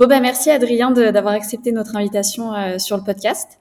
[0.00, 3.60] Bon, bah, merci Adrien d'avoir accepté notre invitation euh, sur le podcast.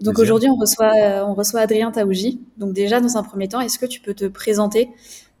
[0.00, 2.40] Donc aujourd'hui, on reçoit, euh, on reçoit Adrien Taouji.
[2.56, 4.90] Donc déjà, dans un premier temps, est-ce que tu peux te présenter?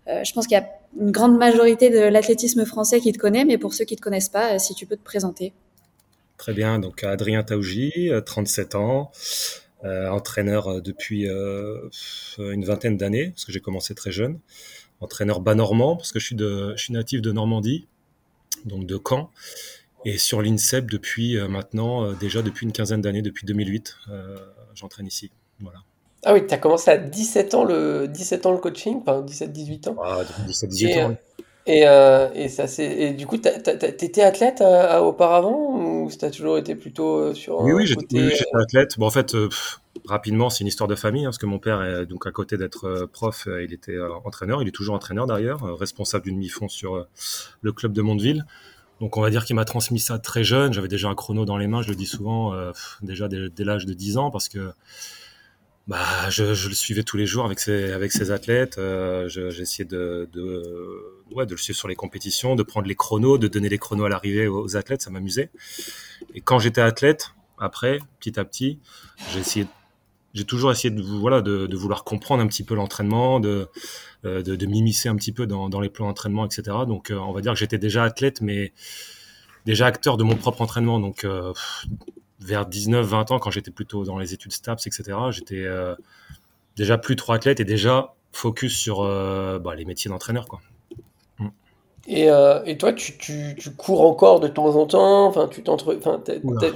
[0.08, 0.68] Euh, Je pense qu'il y a
[1.00, 4.02] une grande majorité de l'athlétisme français qui te connaît, mais pour ceux qui ne te
[4.02, 5.52] connaissent pas, si tu peux te présenter.
[6.38, 9.12] Très bien, donc Adrien Taouji, 37 ans,
[9.84, 14.40] entraîneur depuis une vingtaine d'années, parce que j'ai commencé très jeune.
[15.00, 17.86] Entraîneur bas normand, parce que je suis, de, je suis natif de Normandie,
[18.64, 19.30] donc de Caen.
[20.04, 24.36] Et sur l'INSEP depuis euh, maintenant, euh, déjà depuis une quinzaine d'années, depuis 2008, euh,
[24.74, 25.30] j'entraîne ici.
[25.60, 25.78] Voilà.
[26.24, 29.88] Ah oui, tu as commencé à 17 ans le, 17 ans le coaching, enfin 17-18
[29.90, 29.96] ans.
[30.02, 31.16] Ah, 17-18 ans.
[31.64, 31.82] Et,
[32.34, 34.64] et, ça, et du coup, tu étais athlète
[35.00, 37.60] auparavant ou tu as toujours été plutôt sur.
[37.60, 38.98] Oui, oui, j'étais athlète.
[38.98, 39.36] Bon, en fait,
[40.04, 42.56] rapidement, c'est une histoire de famille, hein, parce que mon père, est, donc à côté
[42.56, 47.06] d'être prof, il était entraîneur, il est toujours entraîneur d'ailleurs, responsable d'une mi-fond sur
[47.60, 48.44] le club de Mondeville.
[49.02, 50.72] Donc on va dire qu'il m'a transmis ça très jeune.
[50.72, 52.70] J'avais déjà un chrono dans les mains, je le dis souvent, euh,
[53.02, 54.70] déjà dès, l'âge de 10 ans, parce que
[55.88, 58.78] bah, je, le suivais tous les jours avec ses, athlètes.
[58.78, 61.02] Euh, J'essayais de, de,
[61.36, 64.46] le suivre sur les compétitions, de prendre les chronos, de donner les chronos à l'arrivée
[64.46, 65.50] aux athlètes, ça m'amusait.
[66.34, 68.78] Et quand j'étais athlète, après, petit à petit,
[69.32, 73.68] j'ai toujours essayé de, voilà, de, vouloir comprendre un petit peu l'entraînement, de,
[74.24, 76.76] de, de m'immiscer un petit peu dans, dans les plans d'entraînement, etc.
[76.86, 78.72] Donc, euh, on va dire que j'étais déjà athlète, mais
[79.66, 81.00] déjà acteur de mon propre entraînement.
[81.00, 81.52] Donc, euh,
[82.40, 85.66] vers 19-20 ans, quand j'étais plutôt dans les études STAPS, etc., j'étais
[86.76, 90.60] déjà plus trop athlète et déjà focus sur bah, les métiers d'entraîneur, quoi.
[92.08, 95.26] Et, euh, et, toi, tu, tu, tu, cours encore de temps en temps?
[95.26, 95.62] Enfin, tu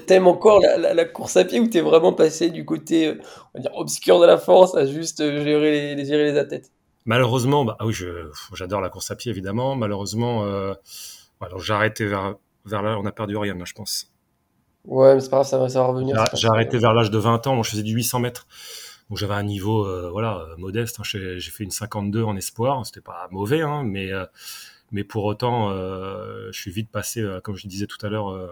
[0.07, 3.21] t'aimes encore la, la, course à pied ou t'es vraiment passé du côté euh,
[3.55, 6.71] on va dire, obscur de la force à juste euh, gérer les, gérer les athlètes?
[7.07, 7.95] Malheureusement, bah, ah oui,
[8.53, 9.77] j'adore la course à pied évidemment.
[9.77, 10.75] Malheureusement, euh,
[11.41, 14.13] alors j'ai arrêté vers, vers là, on a perdu rien là, je pense.
[14.85, 16.23] Ouais, mais c'est pas grave, ça va, ça va revenir.
[16.35, 18.47] J'ai arrêté vers l'âge de 20 ans, moi je faisais du 800 mètres.
[19.09, 21.01] Donc j'avais un niveau voilà modeste.
[21.01, 21.03] Hein.
[21.05, 24.13] J'ai fait une 52 en espoir, c'était pas mauvais, hein, mais
[24.93, 28.31] mais pour autant, euh, je suis vite passé, euh, comme je disais tout à l'heure,
[28.31, 28.49] euh,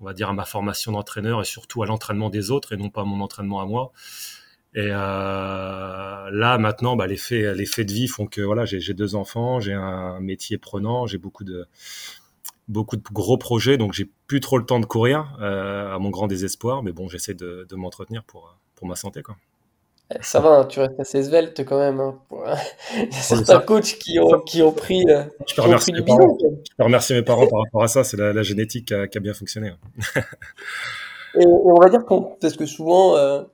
[0.00, 2.90] on va dire à ma formation d'entraîneur et surtout à l'entraînement des autres et non
[2.90, 3.92] pas à mon entraînement à moi.
[4.78, 9.14] Et là, maintenant, bah, les, faits, les faits de vie font que voilà, j'ai deux
[9.14, 11.66] enfants, j'ai un métier prenant, j'ai beaucoup de,
[12.68, 16.28] beaucoup de gros projets, donc j'ai plus trop le temps de courir, à mon grand
[16.28, 16.82] désespoir.
[16.82, 19.22] Mais bon, j'essaie de, de m'entretenir pour, pour ma santé.
[19.22, 19.36] Quoi.
[20.22, 22.00] Ça va, hein, tu restes assez svelte quand même.
[22.00, 22.18] Hein,
[22.96, 26.02] Il y a certains coachs qui ont, qui ont pris, euh, je peux remercier mes
[26.02, 26.38] parents.
[26.40, 28.04] Je peux remercier mes parents par rapport à ça.
[28.04, 29.68] C'est la, génétique qui a, qui a, bien fonctionné.
[29.68, 30.22] Hein.
[31.38, 33.44] et, on va dire qu'on, parce que souvent, euh, euh,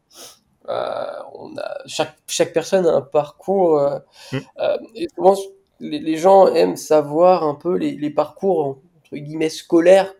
[0.69, 3.79] on a, chaque, chaque personne a un parcours.
[3.79, 3.99] Euh,
[4.33, 4.39] mm.
[4.59, 5.37] euh, et souvent,
[5.81, 10.13] les, les, gens aiment savoir un peu les, les parcours entre guillemets scolaires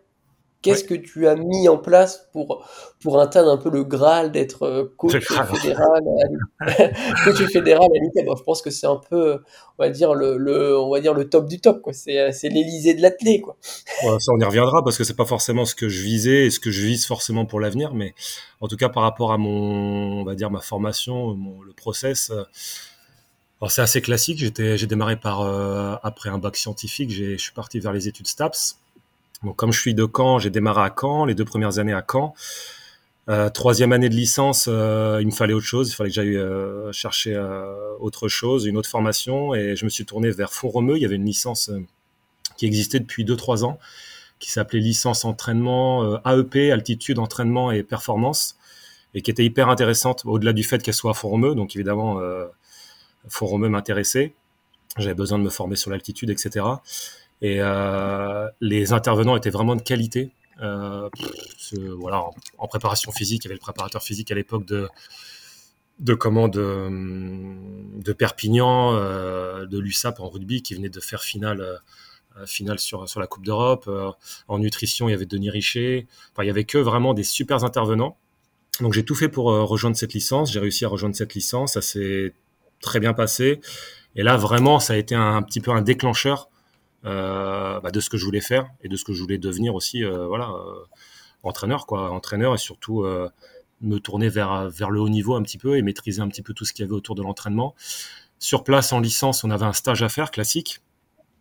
[0.65, 2.67] Qu'est-ce que tu as mis en place pour,
[3.01, 6.03] pour atteindre un peu le Graal d'être euh, coach fédéral,
[7.23, 9.39] coach fédéral à Je pense que c'est un peu,
[9.77, 11.81] on va dire, le, le, on va dire le top du top.
[11.81, 11.93] Quoi.
[11.93, 13.41] C'est, c'est l'Élysée de l'athlète.
[13.41, 13.57] Quoi.
[14.01, 16.59] ça, on y reviendra parce que c'est pas forcément ce que je visais et ce
[16.59, 17.93] que je vise forcément pour l'avenir.
[17.93, 18.15] Mais
[18.59, 22.31] en tout cas, par rapport à mon, on va dire, ma formation, mon, le process,
[22.31, 22.43] euh,
[23.69, 24.39] c'est assez classique.
[24.39, 28.07] J'étais, j'ai démarré par, euh, après un bac scientifique, j'ai, je suis parti vers les
[28.07, 28.77] études STAPS.
[29.43, 32.03] Donc, comme je suis de Caen, j'ai démarré à Caen, les deux premières années à
[32.09, 32.33] Caen.
[33.27, 36.37] Euh, troisième année de licence, euh, il me fallait autre chose, il fallait que j'aille
[36.37, 37.35] euh, chercher
[37.99, 40.97] autre chose, une autre formation, et je me suis tourné vers Font-Romeu.
[40.97, 41.71] Il y avait une licence
[42.57, 43.79] qui existait depuis 2-3 ans,
[44.39, 48.57] qui s'appelait licence entraînement AEP, altitude, entraînement et performance,
[49.13, 51.55] et qui était hyper intéressante, au-delà du fait qu'elle soit à Font-Romeu.
[51.55, 52.19] Donc évidemment,
[53.27, 54.33] Font-Romeu m'intéressait.
[54.97, 56.65] J'avais besoin de me former sur l'altitude, etc.
[57.41, 60.31] Et euh, les intervenants étaient vraiment de qualité.
[60.61, 61.09] Euh,
[61.97, 62.23] voilà,
[62.57, 66.89] en, préparation physique, il y avait le préparateur physique à l'époque de comment de,
[68.01, 71.81] de Perpignan, euh, de l'USAP en rugby qui venait de faire finale
[72.45, 73.89] finale sur sur la Coupe d'Europe.
[74.47, 76.07] En nutrition, il y avait Denis Richer.
[76.33, 78.17] Enfin, il y avait que vraiment des super intervenants.
[78.81, 80.51] Donc j'ai tout fait pour rejoindre cette licence.
[80.51, 81.73] J'ai réussi à rejoindre cette licence.
[81.73, 82.33] Ça s'est
[82.81, 83.61] très bien passé.
[84.15, 86.49] Et là, vraiment, ça a été un, petit peu un déclencheur
[87.05, 90.03] bah, de ce que je voulais faire et de ce que je voulais devenir aussi,
[90.03, 90.85] euh, voilà, euh,
[91.43, 93.05] entraîneur, quoi, entraîneur et surtout
[93.81, 96.53] me tourner vers, vers le haut niveau un petit peu et maîtriser un petit peu
[96.53, 97.75] tout ce qu'il y avait autour de l'entraînement.
[98.39, 100.81] Sur place, en licence, on avait un stage à faire, classique,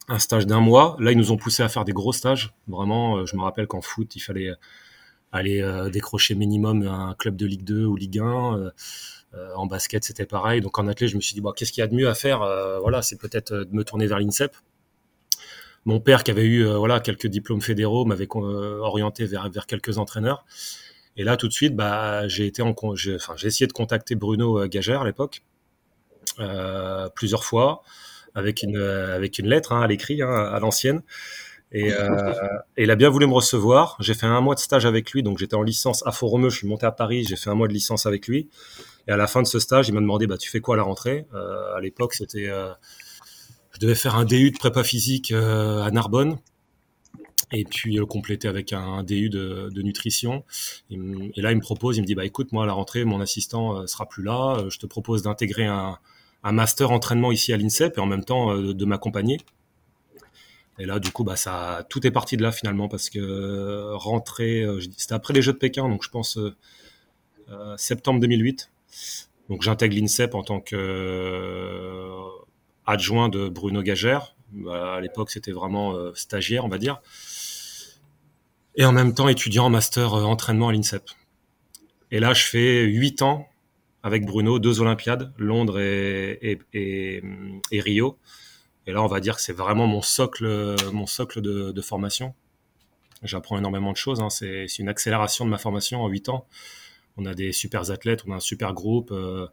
[0.09, 0.97] un stage d'un mois.
[1.01, 2.53] Là, ils nous ont poussé à faire des gros stages.
[2.69, 4.51] Vraiment, je me rappelle qu'en foot, il fallait
[5.33, 8.73] aller décrocher minimum un club de Ligue 2 ou Ligue 1.
[9.57, 10.61] en basket, c'était pareil.
[10.61, 12.15] Donc en athlète, je me suis dit, bon, qu'est-ce qu'il y a de mieux à
[12.15, 12.41] faire
[12.83, 14.55] Voilà, c'est peut-être de me tourner vers l'INSEP
[15.85, 20.45] mon père qui avait eu voilà quelques diplômes fédéraux m'avait orienté vers vers quelques entraîneurs.
[21.17, 22.51] Et là, tout de suite, bah, j'ai
[23.43, 25.43] essayé de contacter Bruno Gagère à l'époque
[27.15, 27.83] plusieurs fois
[28.35, 31.03] avec une avec une lettre hein, à l'écrit hein, à l'ancienne.
[31.75, 32.33] Et, euh,
[32.77, 33.97] il a bien voulu me recevoir.
[33.99, 36.49] J'ai fait un mois de stage avec lui, donc j'étais en licence à Fort-Romeu.
[36.49, 38.49] Je suis monté à Paris, j'ai fait un mois de licence avec lui.
[39.09, 40.79] Et à la fin de ce stage, il m'a demandé bah tu fais quoi à
[40.79, 41.27] la rentrée?
[41.35, 42.73] Euh, À l'époque, c'était euh,
[43.75, 46.39] je devais faire un DU de prépa physique euh, à Narbonne
[47.53, 50.45] et puis le compléter avec un, DU de, de nutrition.
[50.91, 50.97] Et,
[51.41, 53.77] là, il me propose, il me dit bah écoute, moi à la rentrée, mon assistant
[53.77, 54.65] euh, sera plus là.
[54.69, 55.99] Je te propose d'intégrer un,
[56.43, 59.39] un master entraînement ici à l'INSEP et en même temps de, de m'accompagner.
[60.79, 63.97] Et là, du coup, bah, ça, tout est parti de là finalement parce que euh,
[63.97, 68.71] euh, c'était après les Jeux de Pékin, donc je pense euh, septembre 2008.
[69.51, 72.09] Donc j'intègre l'INSEP en tant que
[72.87, 74.35] adjoint de Bruno Gagère.
[74.53, 77.01] Bah, à l'époque, c'était vraiment stagiaire, on va dire.
[78.77, 81.09] Et en même temps, étudiant en master entraînement à l'INSEP.
[82.11, 83.49] Et là, je fais huit ans
[84.03, 86.61] avec Bruno, deux Olympiades, Londres et
[87.73, 88.19] Rio.
[88.87, 92.35] Et là, on va dire que c'est vraiment mon socle, mon socle de, formation.
[93.23, 94.21] J'apprends énormément de choses.
[94.21, 94.29] Hein.
[94.31, 96.47] C'est une accélération de ma formation en 8 ans.
[97.17, 99.11] On a des super athlètes, on a un super groupe.
[99.13, 99.47] Euh,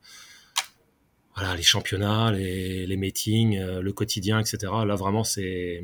[1.35, 4.71] voilà, les championnats, les, les meetings, euh, le quotidien, etc.
[4.85, 5.83] Là, vraiment, c'est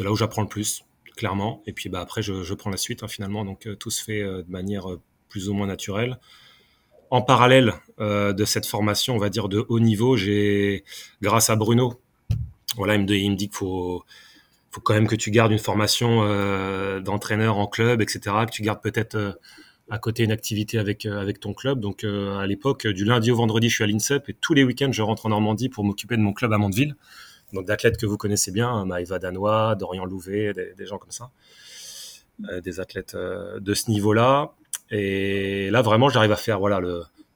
[0.00, 0.84] là où j'apprends le plus,
[1.16, 1.62] clairement.
[1.66, 3.44] Et puis, bah, après, je, je prends la suite, hein, finalement.
[3.44, 4.86] Donc, euh, tout se fait de manière
[5.28, 6.18] plus ou moins naturelle
[7.12, 10.82] en parallèle euh, de cette formation, on va dire de haut niveau, j'ai,
[11.20, 12.00] grâce à Bruno,
[12.76, 14.02] voilà, il me, il me dit qu'il faut,
[14.70, 18.62] faut quand même que tu gardes une formation euh, d'entraîneur en club, etc., que tu
[18.62, 19.32] gardes peut-être euh,
[19.92, 21.80] à côté une activité avec avec ton club.
[21.80, 24.92] Donc à l'époque, du lundi au vendredi, je suis à l'INSEP et tous les week-ends,
[24.92, 26.96] je rentre en Normandie pour m'occuper de mon club à Mondeville.
[27.52, 31.30] Donc d'athlètes que vous connaissez bien, hein, Maëva Danois, Dorian Louvet, des, gens comme ça,
[32.62, 34.54] des athlètes de ce niveau-là.
[34.90, 36.80] Et là, vraiment, j'arrive à faire voilà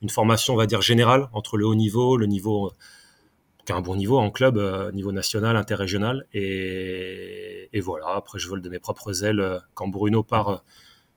[0.02, 2.72] une formation, on va dire générale entre le haut niveau, le niveau
[3.66, 8.14] qui a un bon niveau en club, euh, niveau national, interrégional, et, et, voilà.
[8.14, 10.56] Après, je vole de mes propres ailes euh, quand Bruno part euh,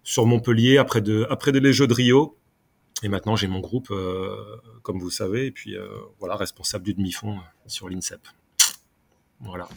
[0.10, 2.36] sur Montpellier après de après les Jeux de Rio.
[3.04, 3.94] Et maintenant, j'ai mon groupe,
[4.84, 5.76] comme vous savez, et puis
[6.20, 8.20] voilà, responsable du demi-fond sur l'INSEP.
[9.40, 9.70] Voilà.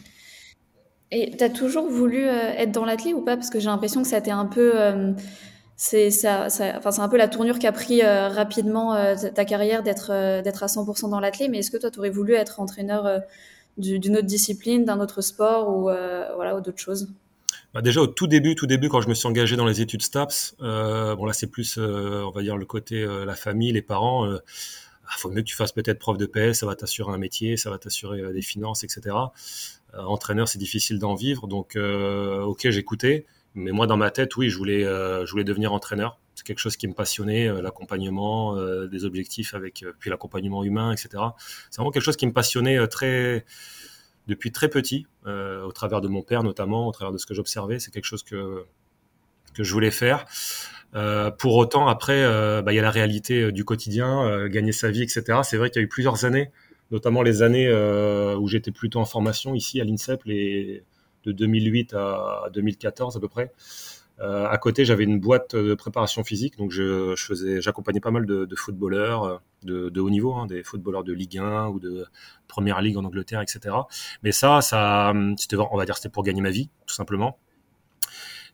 [1.11, 3.37] Et tu as toujours voulu être dans l'athlète ou pas?
[3.37, 4.73] Parce que j'ai l'impression que ça été un peu
[5.75, 9.83] c'est ça, ça enfin, un peu la tournure qu'a pris euh, rapidement euh, ta carrière
[9.83, 11.49] d'être euh, à 100% dans l'athlète.
[11.49, 13.21] Mais est-ce que toi, tu aurais voulu être entraîneur
[13.77, 15.83] d'une autre discipline, d'un autre sport ou
[16.35, 17.09] voilà ou d'autres choses?
[17.73, 20.01] Bah déjà au tout début, tout début, quand je me suis engagé dans les études
[20.01, 24.27] STAPS, bon là c'est plus, on va dire le côté la famille, les parents.
[24.31, 24.39] il
[25.07, 27.57] ah, faut mieux que tu fasses peut-être prof de PS, ça va t'assurer un métier,
[27.57, 29.15] ça va t'assurer des finances, etc.
[29.97, 33.25] entraîneur, c'est difficile d'en vivre, donc ok, j'écoutais.
[33.55, 36.17] Mais moi, dans ma tête, oui, je voulais, euh, je voulais devenir entraîneur.
[36.35, 40.91] C'est quelque chose qui me passionnait, euh, l'accompagnement, euh, des objectifs avec, puis l'accompagnement humain,
[40.91, 41.09] etc.
[41.69, 43.45] C'est vraiment quelque chose qui me passionnait très,
[44.27, 47.79] depuis très petit, au travers de mon père notamment, au travers de ce que j'observais.
[47.79, 48.65] C'est quelque chose que
[49.53, 50.25] que je voulais faire.
[51.37, 52.23] pour autant, après,
[52.61, 55.39] bah, il y a la réalité du quotidien, gagner sa vie, etc.
[55.43, 56.51] C'est vrai qu'il y a eu plusieurs années,
[56.91, 60.83] notamment les années où j'étais plutôt en formation ici à l'INSEP, les
[61.25, 63.51] de 2008 à 2014 à peu près.
[64.23, 68.25] Euh, à côté, j'avais une boîte de préparation physique, donc je, faisais, j'accompagnais pas mal
[68.25, 72.05] de, footballeurs euh, de, haut niveau, hein, des footballeurs de Ligue 1 ou de
[72.47, 73.75] Première Ligue en Angleterre, etc.
[74.23, 77.37] Mais ça, ça, c'était, on va dire, c'était pour gagner ma vie, tout simplement.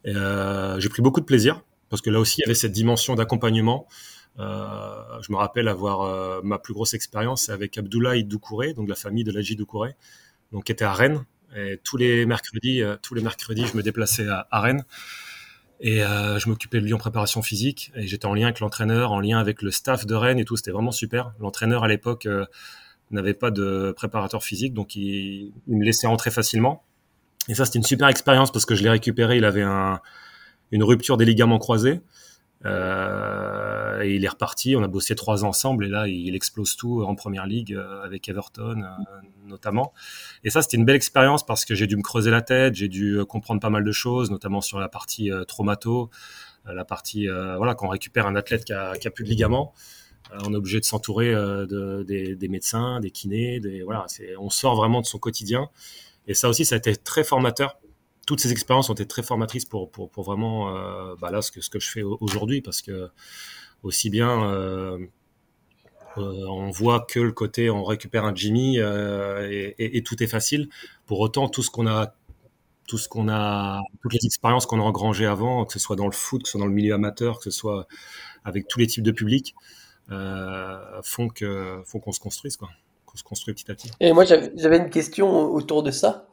[0.07, 3.13] Euh, j'ai pris beaucoup de plaisir parce que là aussi, il y avait cette dimension
[3.13, 3.88] d'accompagnement.
[4.38, 9.31] je me rappelle avoir ma plus grosse expérience avec Abdoulaye Doucouré, donc la famille de
[9.31, 9.95] Laji Doucouré,
[10.51, 14.27] donc qui était à Rennes et tous les mercredis, tous les mercredis, je me déplaçais
[14.29, 14.83] à, Rennes
[15.81, 19.12] et euh, je m'occupais de lui en préparation physique et j'étais en lien avec l'entraîneur,
[19.12, 20.57] en lien avec le staff de Rennes et tout.
[20.57, 21.33] C'était vraiment super.
[21.39, 22.45] L'entraîneur à l'époque euh,
[23.12, 26.83] n'avait pas de préparateur physique, donc il, il, me laissait rentrer facilement.
[27.48, 29.38] Et ça, c'était une super expérience parce que je l'ai récupéré.
[29.38, 30.01] Il avait un,
[30.71, 32.01] une rupture des ligaments croisés.
[32.65, 34.75] Euh, et il est reparti.
[34.75, 38.03] On a bossé trois ans ensemble et là, il explose tout en première ligue euh,
[38.03, 39.93] avec Everton euh, notamment.
[40.43, 42.87] Et ça, c'était une belle expérience parce que j'ai dû me creuser la tête, j'ai
[42.87, 46.09] dû comprendre pas mal de choses, notamment sur la partie traumato,
[46.65, 49.73] la partie voilà quand on récupère un athlète qui a, qui plus de ligaments.
[50.45, 54.05] on est obligé de s'entourer de, des, des, médecins, des kinés, des, voilà,
[54.37, 55.69] on sort vraiment de son quotidien.
[56.27, 57.79] Et ça aussi, ça a été très formateur
[58.29, 61.51] toutes ces expériences ont été très formatrices pour, pour, pour vraiment euh, bah là, ce,
[61.51, 63.09] que, ce que je fais aujourd'hui, parce que
[63.81, 65.00] aussi bien euh,
[66.15, 70.69] on voit que le côté on récupère un Jimmy et, tout est facile.
[71.07, 72.13] Pour autant, tout ce qu'on a
[72.88, 76.05] tout ce qu'on a, toutes les expériences qu'on a engrangées avant, que ce soit dans
[76.05, 77.88] le foot, que ce soit dans le milieu amateur, que ce soit
[78.43, 79.55] avec tous les types de publics,
[80.07, 82.69] font que font qu'on se construise quoi
[83.09, 83.89] qu'on se construit petit à petit.
[84.00, 86.27] Et moi, j'avais une question autour de ça.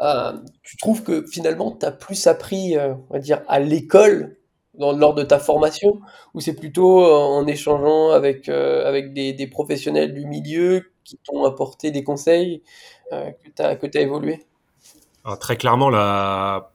[0.00, 0.32] Euh,
[0.62, 4.36] tu trouves que finalement, tu as plus appris, euh, on va dire, à l'école
[4.78, 6.00] lors de ta formation,
[6.32, 11.90] ou c'est plutôt euh, en échangeant avec, avec des, professionnels du milieu qui t'ont apporté
[11.90, 12.62] des conseils
[13.10, 14.46] que tu as, évolué?
[15.40, 16.72] Très clairement, la...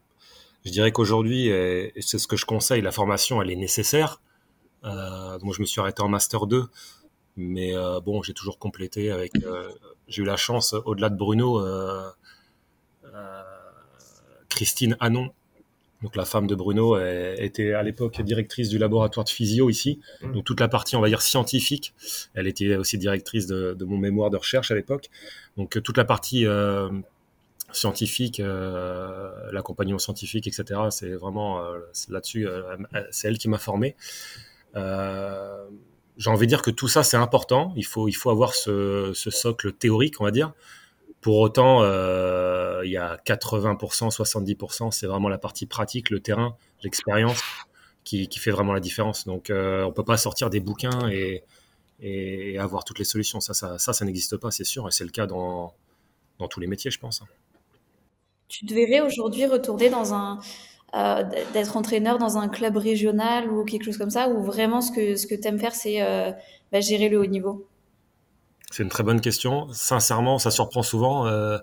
[0.64, 4.22] je dirais qu'aujourd'hui, et c'est ce que je conseille, la formation, elle est nécessaire.
[4.84, 6.66] moi, je me suis arrêté en Master 2
[7.40, 7.74] mais
[8.06, 9.32] bon, j'ai toujours complété avec.
[10.08, 11.60] J'ai eu la chance, au-delà de Bruno,
[14.50, 15.32] Christine Anon,
[16.02, 20.00] donc la femme de Bruno, était à l'époque directrice du laboratoire de physio ici.
[20.22, 20.32] Mmh.
[20.34, 21.94] Donc toute la partie, on va dire, scientifique.
[22.34, 25.10] Elle était aussi directrice de, de mon mémoire de recherche à l'époque.
[25.58, 26.46] Donc toute la partie
[27.72, 28.42] scientifique,
[29.52, 30.82] l'accompagnement scientifique, etc.
[30.92, 31.62] C'est vraiment
[32.10, 32.48] là-dessus,
[33.12, 33.96] c'est elle qui m'a formé
[36.18, 37.74] j'ai envie de dire que tout ça, c'est important.
[37.76, 40.54] Il faut, il faut avoir ce, ce, socle théorique, on va dire.
[41.28, 46.56] Pour autant, euh, il y a 80%, 70%, c'est vraiment la partie pratique, le terrain,
[46.84, 47.44] l'expérience
[48.06, 49.26] qui, fait vraiment la différence.
[49.26, 51.44] Donc, euh, on peut pas sortir des bouquins et,
[52.58, 53.42] avoir toutes les solutions.
[53.42, 54.88] Ça, ça, n'existe pas, c'est sûr.
[54.88, 55.74] Et c'est le cas dans,
[56.50, 57.22] tous les métiers, je pense.
[58.48, 60.40] Tu devrais aujourd'hui retourner dans un,
[60.96, 64.94] euh, d'être entraîneur dans un club régional ou quelque chose comme ça, ou vraiment ce
[64.94, 66.00] que, tu aimes faire, c'est
[66.72, 67.68] bah, gérer le haut niveau?
[68.72, 69.68] C'est une très bonne question.
[69.72, 71.26] Sincèrement, ça surprend souvent.
[71.28, 71.58] Euh,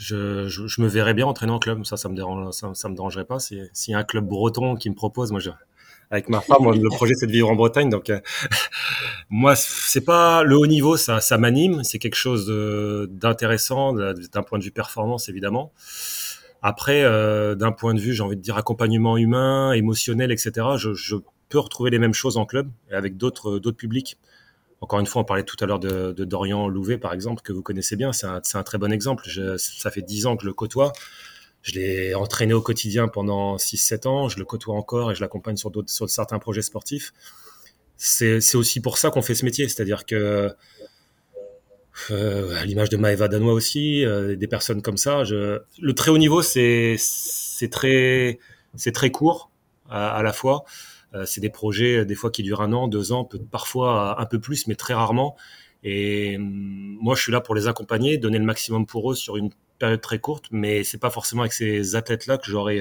[0.00, 2.50] je, me verrais bien entraîner en club, ça, ça me, dérange,
[2.90, 3.38] dérangerait pas.
[3.38, 5.40] S'il y a un club breton qui me propose, moi,
[6.10, 8.12] avec ma femme, le projet c'est de vivre en Bretagne, donc
[9.30, 12.46] moi, c'est pas le haut niveau, ça, m'anime, c'est quelque chose
[13.10, 15.72] d'intéressant d'un point de vue performance, évidemment.
[16.60, 20.52] Après, euh, d'un point de vue, j'ai envie de dire accompagnement humain, émotionnel, etc.
[20.76, 21.16] Je,
[21.48, 24.16] peux retrouver les mêmes choses en club et avec d'autres publics.
[24.82, 27.62] Encore une fois, on parlait tout à l'heure de, Dorian Louvet, par exemple, que vous
[27.62, 28.12] connaissez bien.
[28.12, 29.24] C'est un, très bon exemple.
[29.56, 30.92] Ça fait dix ans que je le côtoie.
[31.62, 34.28] Je l'ai entraîné au quotidien pendant 6-7 ans.
[34.28, 35.70] Je le côtoie encore et je l'accompagne sur,
[36.10, 37.12] certains projets sportifs.
[37.96, 39.68] C'est, aussi pour ça qu'on fait ce métier.
[39.68, 40.50] C'est-à-dire que
[42.10, 45.22] euh, à l'image de Maeva Danois aussi, euh, des personnes comme ça.
[45.22, 46.96] Le très haut niveau, c'est
[47.70, 48.40] très
[49.12, 49.52] court
[49.88, 50.64] à, la fois.
[51.14, 54.40] Euh, c'est des projets des fois qui durent un an, deux ans, parfois un peu
[54.40, 55.36] plus, mais très rarement.
[55.84, 59.36] Et hum, moi, je suis là pour les accompagner, donner le maximum pour eux sur
[59.36, 62.80] une période très courte, mais c'est pas forcément avec ces athlètes-là que j'aurai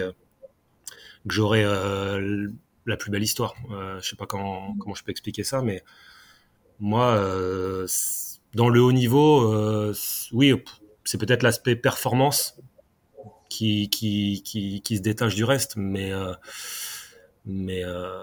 [1.27, 3.55] que j'aurai la plus belle histoire.
[3.69, 5.83] je sais pas comment comment je peux expliquer ça, mais
[6.79, 7.17] moi
[8.53, 9.93] dans le haut niveau, euh,
[10.33, 10.53] oui,
[11.03, 12.59] c'est peut-être l'aspect performance
[13.49, 16.33] qui, qui, qui, qui, se détache du reste, mais, euh,
[17.45, 18.15] mais euh,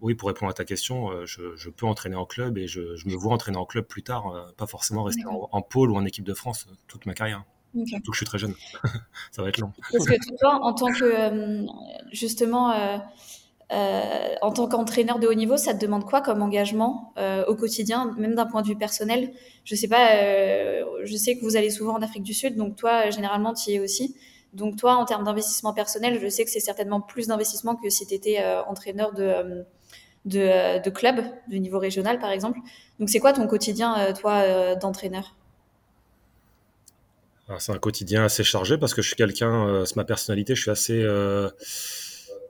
[0.00, 2.96] oui, pour répondre à ta question, euh, je, je, peux entraîner en club et je,
[2.96, 5.96] je, me vois entraîner en club plus tard, euh, pas forcément rester en, pôle ou
[5.96, 7.44] en équipe de France toute ma carrière.
[7.74, 7.86] Okay.
[7.86, 8.54] Surtout que je suis très jeune,
[9.32, 9.72] ça va être long.
[9.92, 11.66] Parce que toi, en tant que
[12.10, 12.72] justement
[13.72, 17.56] euh, en tant qu'entraîneur de haut niveau, ça te demande quoi comme engagement euh, au
[17.56, 19.32] quotidien, même d'un point de vue personnel?
[19.64, 20.08] Je sais pas,
[21.04, 23.74] je sais que vous allez souvent en Afrique du Sud, donc toi, généralement, tu y
[23.74, 24.14] es aussi.
[24.52, 28.06] Donc toi, en termes d'investissement personnel, je sais que c'est certainement plus d'investissement que si
[28.06, 29.64] tu étais entraîneur de,
[30.24, 32.58] de, de, club, de niveau régional, par exemple.
[32.98, 35.34] Donc c'est quoi ton quotidien, toi, d'entraîneur?
[37.58, 40.70] C'est un quotidien assez chargé parce que je suis quelqu'un, c'est ma personnalité, je suis
[40.70, 41.04] assez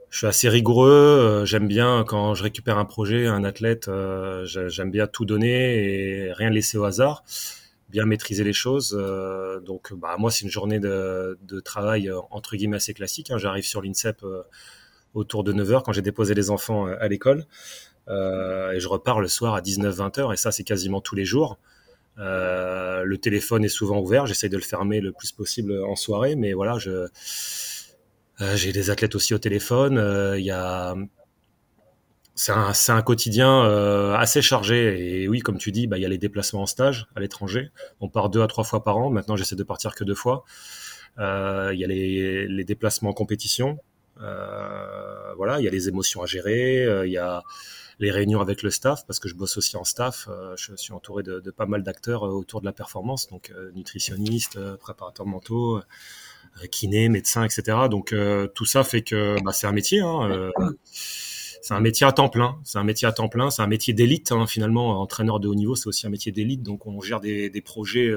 [0.09, 0.89] je suis assez rigoureux.
[0.89, 6.27] Euh, j'aime bien quand je récupère un projet, un athlète, euh, j'aime bien tout donner
[6.27, 7.23] et rien laisser au hasard,
[7.89, 8.97] bien maîtriser les choses.
[8.99, 13.31] Euh, donc, bah, moi, c'est une journée de, de, travail entre guillemets assez classique.
[13.31, 13.37] Hein.
[13.37, 14.23] J'arrive sur l'INSEP
[15.13, 17.45] autour de 9h quand j'ai déposé les enfants à l'école
[18.09, 21.57] et je repars le soir à 19-20 h Et ça, c'est quasiment tous les jours.
[22.17, 24.25] le téléphone est souvent ouvert.
[24.25, 27.07] J'essaye de le fermer le plus possible en soirée, mais voilà, je
[28.41, 29.97] euh, j'ai des athlètes aussi au téléphone.
[29.97, 30.95] Euh, il y a
[32.37, 35.23] c'est un, un, quotidien euh, assez chargé.
[35.23, 37.71] Et oui, comme tu dis, bah, il y a les déplacements en stage à l'étranger.
[37.99, 39.09] On part deux à trois fois par an.
[39.09, 40.45] Maintenant, j'essaie de partir que deux fois.
[41.19, 43.79] Euh, il y a les, les, déplacements en compétition.
[44.21, 47.05] Euh, voilà, il y a les émotions à gérer.
[47.05, 47.41] Il y a
[47.99, 50.29] les réunions avec le staff parce que je bosse aussi en staff.
[50.55, 55.25] je suis entouré de, de pas mal d'acteurs autour de la performance, donc nutritionnistes, préparateurs
[55.25, 55.81] mentaux.
[56.63, 57.77] Euh, kiné, médecin, etc.
[57.89, 59.99] Donc euh, tout ça fait que bah, c'est un métier.
[59.99, 60.51] Hein, euh,
[61.61, 62.57] c'est un métier à temps plein.
[62.63, 63.49] C'est un métier à temps plein.
[63.49, 65.01] C'est un métier d'élite hein, finalement.
[65.01, 66.63] Entraîneur de haut niveau, c'est aussi un métier d'élite.
[66.63, 68.11] Donc on gère des, projets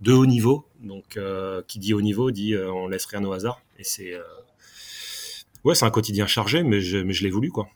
[0.00, 0.66] de haut niveau.
[0.80, 1.18] Donc
[1.66, 3.60] qui dit haut niveau dit on laisse rien au hasard.
[3.78, 4.14] Et c'est
[5.64, 7.68] ouais, c'est un quotidien chargé, mais je, l'ai voulu quoi.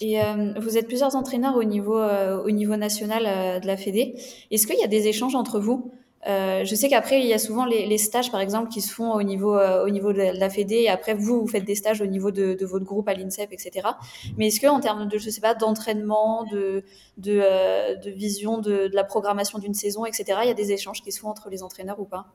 [0.00, 3.76] Et euh, vous êtes plusieurs entraîneurs au niveau, euh, au niveau national euh, de la
[3.76, 4.14] Fédé.
[4.50, 5.92] Est-ce qu'il y a des échanges entre vous?
[6.24, 9.22] Je sais qu'après, il y a souvent les, stages, par exemple, qui se font au
[9.22, 10.76] niveau, au niveau de la Fédé.
[10.76, 13.88] Et après, vous, vous faites des stages au niveau de, votre groupe à l'INSEP, etc.
[14.36, 16.84] Mais est-ce qu'en termes de, je sais pas, d'entraînement, de,
[17.16, 21.20] de, vision de, la programmation d'une saison, etc., il y a des échanges qui se
[21.20, 22.26] font entre les entraîneurs ou pas?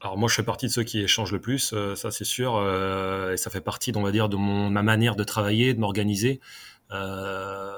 [0.00, 2.58] Alors moi, je fais partie de ceux qui échangent le plus, ça c'est sûr,
[3.32, 6.40] et ça fait partie, on va dire, de mon, ma manière de travailler, de m'organiser.
[6.92, 7.72] Euh,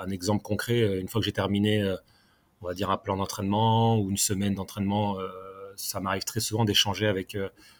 [0.00, 1.96] un exemple concret, euh, une fois que j'ai terminé, euh,
[2.60, 5.18] on va dire un plan d'entraînement ou une semaine d'entraînement,
[5.76, 7.36] ça m'arrive très souvent d'échanger avec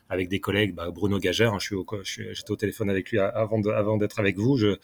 [0.08, 0.75] avec des collègues.
[0.75, 4.38] Bah, Bruno Gagère, hein, je suis j'étais au téléphone avec lui avant avant d'être avec
[4.38, 4.56] vous.
[4.56, 4.76] Je,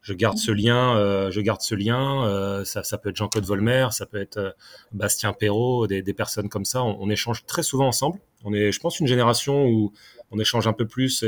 [0.00, 2.62] je garde ce lien, je garde ce lien.
[2.64, 4.56] ça, ça, peut être Jean-Claude Volmer, ça peut être
[4.92, 6.82] Bastien Perrault, des, des, personnes comme ça.
[6.82, 8.18] On, échange très souvent ensemble.
[8.44, 9.92] On est, je pense, une génération où
[10.30, 11.24] on échange un peu plus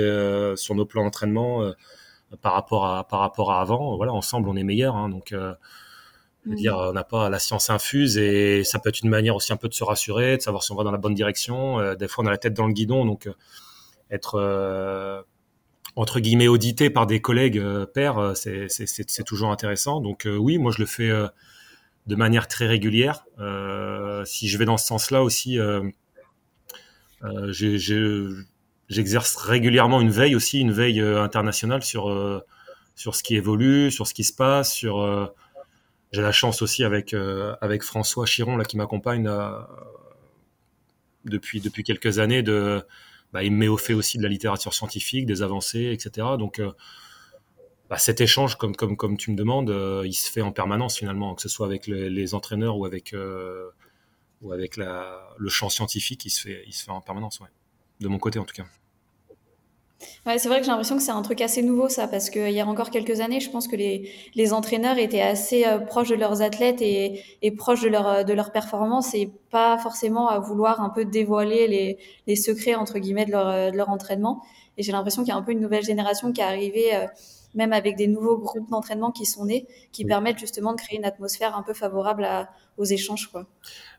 [0.56, 1.72] sur nos plans d'entraînement
[2.40, 3.96] par rapport à par rapport à avant.
[3.96, 4.96] Voilà, ensemble on est meilleur.
[4.96, 5.54] Hein, donc euh,
[6.44, 6.58] je veux mm.
[6.58, 9.56] dire, on n'a pas la science infuse et ça peut être une manière aussi un
[9.56, 11.80] peu de se rassurer, de savoir si on va dans la bonne direction.
[11.80, 13.32] Euh, des fois, on a la tête dans le guidon, donc euh,
[14.10, 15.24] être
[15.96, 17.62] entre guillemets audité par des collègues
[17.94, 20.00] pairs, c'est toujours intéressant.
[20.00, 21.10] Donc oui, moi je le fais
[22.06, 23.24] de manière très régulière.
[24.24, 25.58] si je vais dans ce sens-là aussi,
[28.88, 32.40] j'exerce régulièrement une veille aussi, une veille euh, internationale sur euh,
[32.94, 35.26] sur ce qui évolue, sur ce qui se passe, sur euh,
[36.14, 37.14] j'ai la chance aussi avec
[37.60, 39.28] avec François Chiron là qui m'accompagne
[41.24, 42.82] depuis depuis quelques années de
[43.32, 46.26] bah, il me met au fait aussi de la littérature scientifique, des avancées, etc.
[46.38, 46.62] Donc
[47.90, 51.34] bah, cet échange, comme, comme, comme tu me demandes, il se fait en permanence finalement,
[51.34, 53.12] que ce soit avec les, entraîneurs ou avec,
[54.40, 57.48] ou avec la, le champ scientifique, il se fait, il se fait en permanence, ouais.
[58.00, 58.66] de mon côté en tout cas.
[60.26, 62.50] Ouais, c'est vrai que j'ai l'impression que c'est un truc assez nouveau ça, parce qu'il
[62.50, 66.08] y a encore quelques années, je pense que les, les entraîneurs étaient assez euh, proches
[66.08, 70.38] de leurs athlètes et, et proches de leur, de leur performance et pas forcément à
[70.38, 74.42] vouloir un peu dévoiler les, les secrets entre guillemets de leur, de leur entraînement.
[74.76, 77.06] Et j'ai l'impression qu'il y a un peu une nouvelle génération qui est arrivée, euh,
[77.54, 81.04] même avec des nouveaux groupes d'entraînement qui sont nés, qui permettent justement de créer une
[81.04, 83.28] atmosphère un peu favorable à, aux échanges.
[83.28, 83.46] Quoi.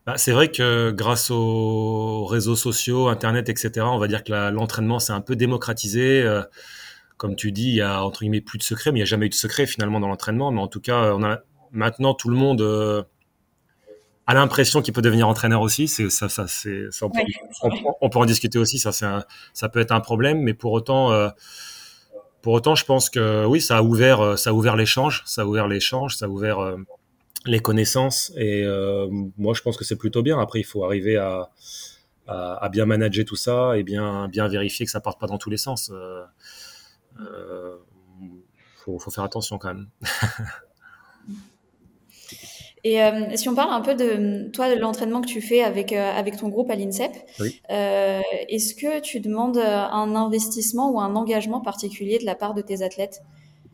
[0.06, 5.00] Bah, c'est vrai que grâce aux réseaux sociaux, Internet, etc., on va dire que l'entraînement
[5.00, 6.22] s'est un peu démocratisé.
[6.22, 6.44] Euh,
[7.18, 9.10] comme tu dis, il y a entre guillemets plus de secrets, mais il n'y a
[9.10, 10.52] jamais eu de secret finalement dans l'entraînement.
[10.52, 11.40] Mais en tout cas, on a
[11.72, 13.04] maintenant tout le monde euh,
[14.28, 15.88] a l'impression qu'il peut devenir entraîneur aussi.
[15.88, 17.10] C'est ça, ça, c'est on,
[18.02, 18.80] on, peut en discuter aussi.
[18.80, 21.12] Ça peut être un problème, mais pour autant.
[21.12, 21.30] Euh,
[22.46, 25.46] pour autant, je pense que oui, ça a ouvert, ça a ouvert l'échange, ça a
[25.46, 26.78] ouvert l'échange, ça a ouvert
[27.48, 28.32] les connaissances.
[28.36, 30.40] Et euh, moi, je pense que c'est plutôt bien.
[30.40, 31.50] Après, il faut arriver à,
[32.72, 35.92] bien manager tout ça et bien, vérifier que ça parte pas dans tous les sens.
[35.92, 36.24] Euh,
[37.20, 37.78] euh
[38.76, 39.88] faut, faut, faire attention quand même.
[42.86, 45.92] Et euh, si on parle un peu de toi, de l'entraînement que tu fais avec,
[45.92, 47.12] avec ton groupe à l'INSEP,
[47.70, 52.84] est-ce que tu demandes un investissement ou un engagement particulier de la part de tes
[52.84, 53.22] athlètes?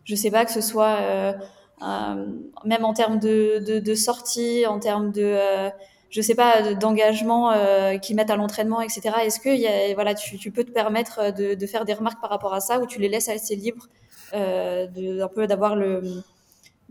[0.05, 1.35] Je sais pas que ce soit
[1.83, 2.25] euh,
[2.63, 5.69] même en termes de, de, de, sortie, en termes de, euh,
[6.11, 9.01] je sais pas, d'engagement euh, qu'ils mettent à l'entraînement, etc.
[9.23, 12.21] Est-ce que y a, voilà, tu, tu, peux te permettre de, de, faire des remarques
[12.21, 13.87] par rapport à ça ou tu les laisses assez libres
[14.33, 16.03] de, un peu d'avoir le,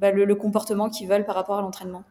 [0.01, 2.05] bah, le, le, comportement qu'ils veulent par rapport à l'entraînement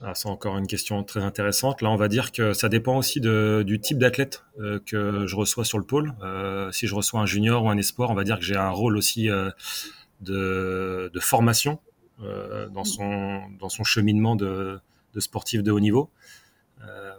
[0.00, 1.82] ah, c'est encore une question très intéressante.
[1.82, 4.44] Là, on va dire que ça dépend aussi de, du type d'athlète
[4.86, 6.14] que je reçois sur le pôle.
[6.22, 8.70] Euh, si je reçois un junior ou un espoir, on va dire que j'ai un
[8.70, 9.50] rôle aussi euh,
[10.20, 11.80] de, de formation
[12.22, 14.78] euh, dans, son, dans son cheminement de,
[15.14, 16.10] de sportif de haut niveau.
[16.82, 17.12] Euh,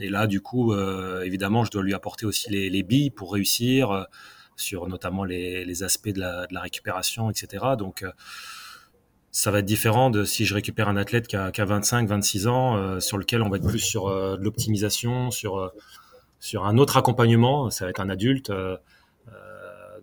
[0.00, 3.32] et là, du coup, euh, évidemment, je dois lui apporter aussi les, les billes pour
[3.32, 4.04] réussir euh,
[4.56, 7.64] sur notamment les, les aspects de la, de la, récupération, etc.
[7.78, 8.10] Donc, euh,
[9.30, 12.08] ça va être différent de si je récupère un athlète qui a, qui a 25,
[12.08, 15.72] 26 ans, euh, sur lequel on va être plus sur de l'optimisation, sur,
[16.40, 17.70] sur un autre accompagnement.
[17.70, 18.50] Ça va être un adulte.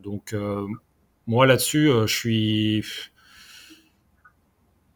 [0.03, 0.35] donc,
[1.27, 2.85] moi là-dessus, euh, je suis.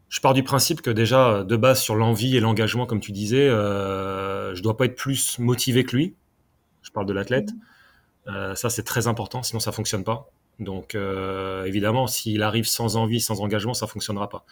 [0.08, 3.46] Je pars du principe que déjà, de base, sur l'envie et l'engagement, comme tu disais,
[3.48, 6.14] euh, je dois pas être plus motivé que lui.
[6.82, 7.50] Je parle de l'athlète.
[8.28, 10.28] Euh, ça, c'est très important, sinon ça fonctionne pas.
[10.58, 14.44] Donc, euh, évidemment, s'il arrive sans envie, sans engagement, ça fonctionnera pas.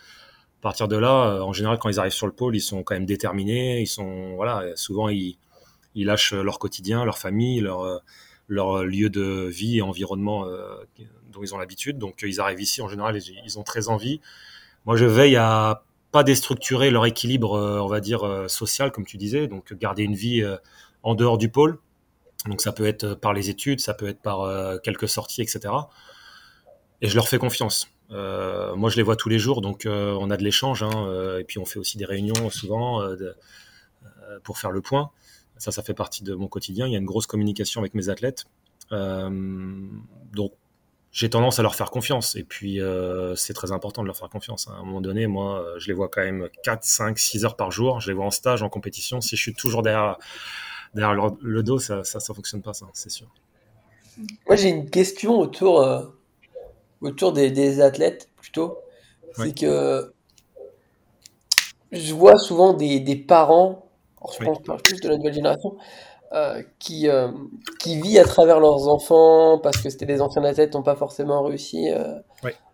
[0.60, 2.94] À partir de là, en général, quand ils arrivent sur le pôle, ils sont quand
[2.94, 3.80] même déterminés.
[3.80, 5.36] Ils sont, voilà, souvent ils,
[5.94, 8.02] ils lâchent leur quotidien, leur famille, leur
[8.48, 10.46] leur lieu de vie et environnement
[11.32, 11.98] dont ils ont l'habitude.
[11.98, 14.20] Donc ils arrivent ici, en général, ils, ont très envie.
[14.86, 19.46] Moi, je veille à pas déstructurer leur équilibre, on va dire, social, comme tu disais,
[19.48, 20.44] donc garder une vie
[21.02, 21.78] en dehors du pôle.
[22.46, 25.72] Donc ça peut être par les études, ça peut être par quelques sorties, etc.
[27.02, 27.88] Et je leur fais confiance.
[28.10, 30.90] Euh, moi, je les vois tous les jours, donc euh, on a de l'échange, hein,
[31.08, 33.02] euh, et puis on fait aussi des réunions souvent
[34.42, 35.10] pour faire le point.
[35.58, 36.86] Ça, ça fait partie de mon quotidien.
[36.86, 38.44] Il y a une grosse communication avec mes athlètes.
[38.90, 40.52] donc,
[41.12, 42.36] j'ai tendance à leur faire confiance.
[42.36, 42.80] Et puis,
[43.36, 44.68] c'est très important de leur faire confiance.
[44.68, 44.74] Hein.
[44.76, 47.70] À un moment donné, moi, je les vois quand même 4, 5, 6 heures par
[47.70, 48.00] jour.
[48.00, 49.20] Je les vois en stage, en compétition.
[49.20, 50.18] Si je suis toujours derrière,
[50.94, 53.28] derrière le dos, ça ne ça, fonctionne pas, ça, c'est sûr.
[54.46, 55.86] Moi, j'ai une question autour
[57.02, 58.78] autour des, athlètes plutôt,
[59.36, 60.12] c'est que
[61.92, 63.86] je vois souvent des, parents,
[64.38, 65.76] je pense plus de la nouvelle génération,
[66.32, 67.28] euh, qui, euh,
[67.78, 71.42] qui vit à travers leurs enfants parce que c'était des anciens athlètes n'ont pas forcément
[71.44, 72.18] réussi euh,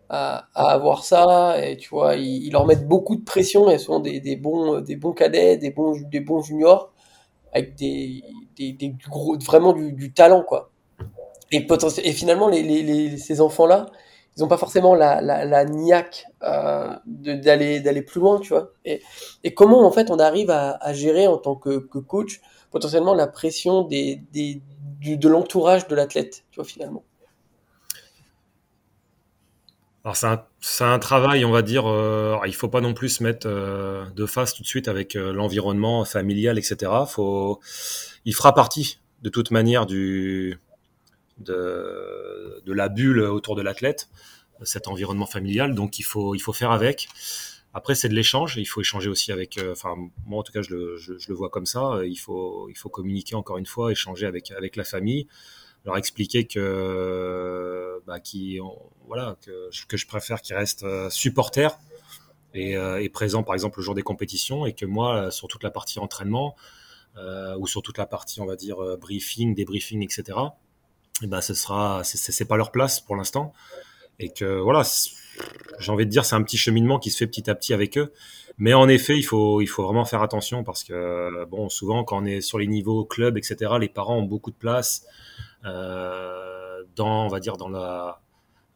[0.08, 1.62] à, avoir ça.
[1.62, 3.68] Et tu vois ils, leur mettent beaucoup de pression.
[3.68, 6.91] Et sont des, des, bons des bons cadets des bons des bons juniors
[7.52, 8.22] avec des,
[8.56, 10.70] des, gros vraiment du, talent quoi
[11.50, 11.66] et,
[12.04, 13.86] et finalement ces enfants là
[14.36, 18.72] ils n'ont pas forcément la, la, la niaque euh, d'aller d'aller plus loin, tu vois.
[18.84, 19.02] Et,
[19.44, 23.82] et, comment en fait on arrive à, gérer en tant que, coach potentiellement la pression
[23.82, 24.62] des, des
[25.02, 27.04] de l'entourage de l'athlète, tu vois finalement.
[30.04, 31.86] Alors c'est un, un, travail, on va dire.
[31.86, 35.14] Euh, il faut pas non plus se mettre euh, de face tout de suite avec
[35.14, 36.90] euh, l'environnement familial, etc.
[37.06, 37.60] Faut,
[38.24, 40.58] il fera partie de toute manière du
[41.38, 44.08] de, de la bulle autour de l'athlète,
[44.64, 45.74] cet environnement familial.
[45.74, 47.08] Donc il faut, il faut faire avec.
[47.74, 48.56] Après, c'est de l'échange.
[48.56, 49.56] Il faut échanger aussi avec.
[49.58, 49.94] Euh, enfin,
[50.26, 52.00] moi, en tout cas, je le, je, le, vois comme ça.
[52.04, 55.28] Il faut, il faut communiquer encore une fois, échanger avec avec la famille,
[55.84, 58.58] leur expliquer que, bah, qui,
[59.06, 61.78] voilà, que, que je préfère qu'ils restent euh, supporters
[62.54, 65.62] et, euh, et présents, par exemple, le jour des compétitions, et que moi, sur toute
[65.62, 66.54] la partie entraînement
[67.16, 70.38] euh, ou sur toute la partie, on va dire, briefing, débriefing, etc
[71.20, 73.52] et eh ben ce sera c'est pas leur place pour l'instant.
[74.18, 74.82] Et que voilà
[75.78, 77.96] j'ai envie de dire c'est un petit cheminement qui se fait petit à petit avec
[77.96, 78.12] eux.
[78.58, 82.22] Mais en effet il faut il faut vraiment faire attention parce que bon souvent quand
[82.22, 85.04] on est sur les niveaux club etc les parents ont beaucoup de place.
[85.04, 88.20] euh, dans on va dire dans la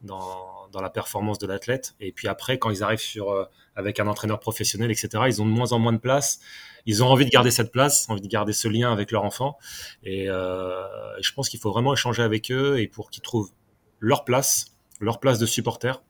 [0.03, 3.45] dans, dans la performance de l'athlète et puis après quand ils arrivent sur euh,
[3.75, 6.39] avec un entraîneur professionnel etc ils ont de moins en moins de place
[6.87, 9.59] ils ont envie de garder cette place, envie de garder ce lien avec leur enfant.
[10.05, 10.87] Et, euh,
[11.21, 13.51] je pense qu'il faut vraiment échanger avec eux et pour qu'ils trouvent
[13.99, 16.03] leur place, leur place de supporter,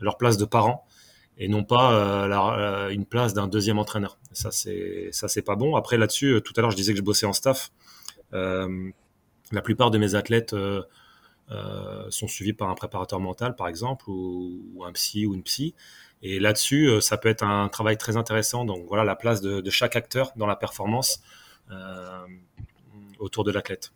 [0.00, 0.86] leur place de parents
[1.38, 4.18] et non pas euh, euh, une place d'un deuxième entraîneur.
[4.32, 5.76] Ça c'est ça c'est pas bon.
[5.76, 7.70] Après là-dessus, tout à l'heure je disais que je bossais en staff.
[9.52, 10.54] La plupart de mes athlètes
[12.10, 15.74] sont suivis par un préparateur mental, par exemple, ou, ou un psy ou une psy.
[16.22, 18.64] Et là-dessus, euh, ça peut être un travail très intéressant.
[18.64, 21.20] Donc voilà la place de, chaque acteur dans la performance
[21.70, 22.26] euh,
[23.18, 23.92] autour de l'athlète.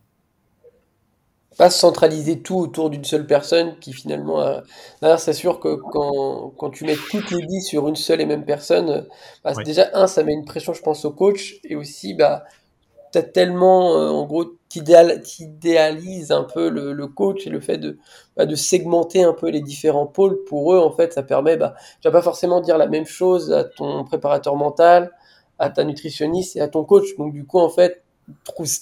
[1.56, 4.60] Pas centraliser tout autour d'une seule personne qui finalement.
[5.00, 8.26] D'ailleurs, c'est sûr que quand, quand, tu mets toutes les billes sur une seule et
[8.26, 9.06] même personne,
[9.42, 11.54] bah, déjà, un, ça met une pression, je pense, au coach.
[11.64, 12.44] Et aussi, bah,
[13.18, 17.98] as tellement, euh, en gros, t'idéalises un peu le, coach et le fait de,
[18.36, 20.44] bah, de segmenter un peu les différents pôles.
[20.44, 23.52] Pour eux, en fait, ça permet, bah, tu vas pas forcément dire la même chose
[23.52, 25.12] à ton préparateur mental,
[25.58, 27.16] à ta nutritionniste et à ton coach.
[27.16, 28.02] Donc, du coup, en fait,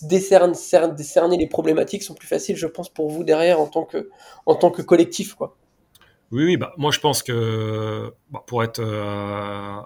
[0.03, 0.55] décerner,
[0.97, 4.11] décerner les problématiques sont plus faciles, je pense, pour vous derrière en tant que,
[4.47, 5.57] en tant que collectif, quoi.
[6.33, 9.81] Oui, oui, bah, moi je pense que bah, pour être euh,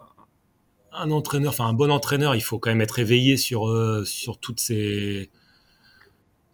[0.99, 4.39] un entraîneur, enfin un bon entraîneur, il faut quand même être éveillé sur, euh, sur
[4.39, 5.31] toutes ces,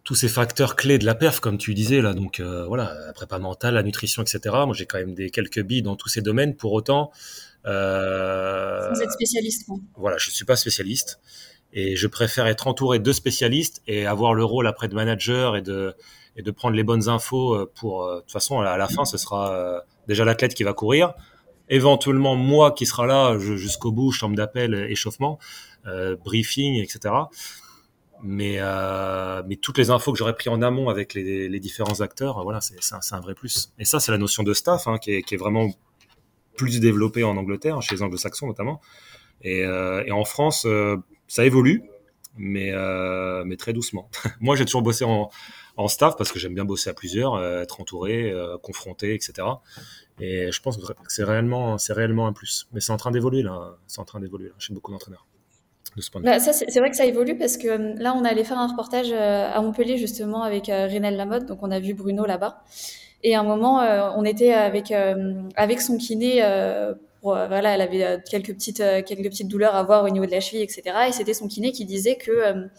[0.03, 2.13] tous ces facteurs clés de la perf, comme tu disais là.
[2.13, 4.39] Donc euh, voilà, la prépa mentale, la nutrition, etc.
[4.65, 6.55] Moi, j'ai quand même des quelques billes dans tous ces domaines.
[6.55, 7.11] Pour autant,
[7.65, 9.67] euh, vous êtes spécialiste.
[9.95, 11.19] Voilà, je suis pas spécialiste
[11.73, 15.61] et je préfère être entouré de spécialistes et avoir le rôle après de manager et
[15.61, 15.95] de
[16.37, 18.07] et de prendre les bonnes infos pour.
[18.07, 21.13] de toute façon, à la fin, ce sera déjà l'athlète qui va courir
[21.69, 25.39] éventuellement moi qui sera là jusqu'au bout, chambre d'appel, échauffement,
[25.87, 27.13] euh, briefing, etc.
[28.23, 32.01] Mais, euh, mais toutes les infos que j'aurais pris en amont avec les, les différents
[32.01, 33.71] acteurs, voilà, c'est un, un, vrai plus.
[33.77, 35.69] Et ça, c'est la notion de staff hein, qui, est, qui, est, vraiment
[36.55, 38.81] plus développée en Angleterre, chez les anglo-saxons notamment.
[39.41, 40.97] Et, euh, et, en France, euh,
[41.27, 41.83] ça évolue,
[42.37, 44.09] mais, euh, mais très doucement.
[44.39, 45.29] Moi, j'ai toujours bossé en,
[45.77, 49.47] en staff parce que j'aime bien bosser à plusieurs, être entouré, confronté, etc.
[50.19, 52.67] Et je pense que c'est réellement, c'est réellement un plus.
[52.73, 53.77] Mais c'est en train d'évoluer là.
[53.87, 55.25] C'est en train d'évoluer chez beaucoup d'entraîneurs.
[56.21, 58.67] bah, ça, c'est vrai que ça évolue parce que euh, là, on allait faire un
[58.67, 62.63] reportage euh, à Montpellier justement avec euh, Renel Lamotte, donc on a vu Bruno là-bas.
[63.23, 63.79] Et à un moment,
[64.17, 66.43] on était avec avec son kiné.
[67.33, 70.61] Voilà, elle avait quelques petites quelques petites douleurs à voir au niveau de la cheville,
[70.61, 70.83] etc.
[71.09, 72.69] Et c'était son kiné qui disait que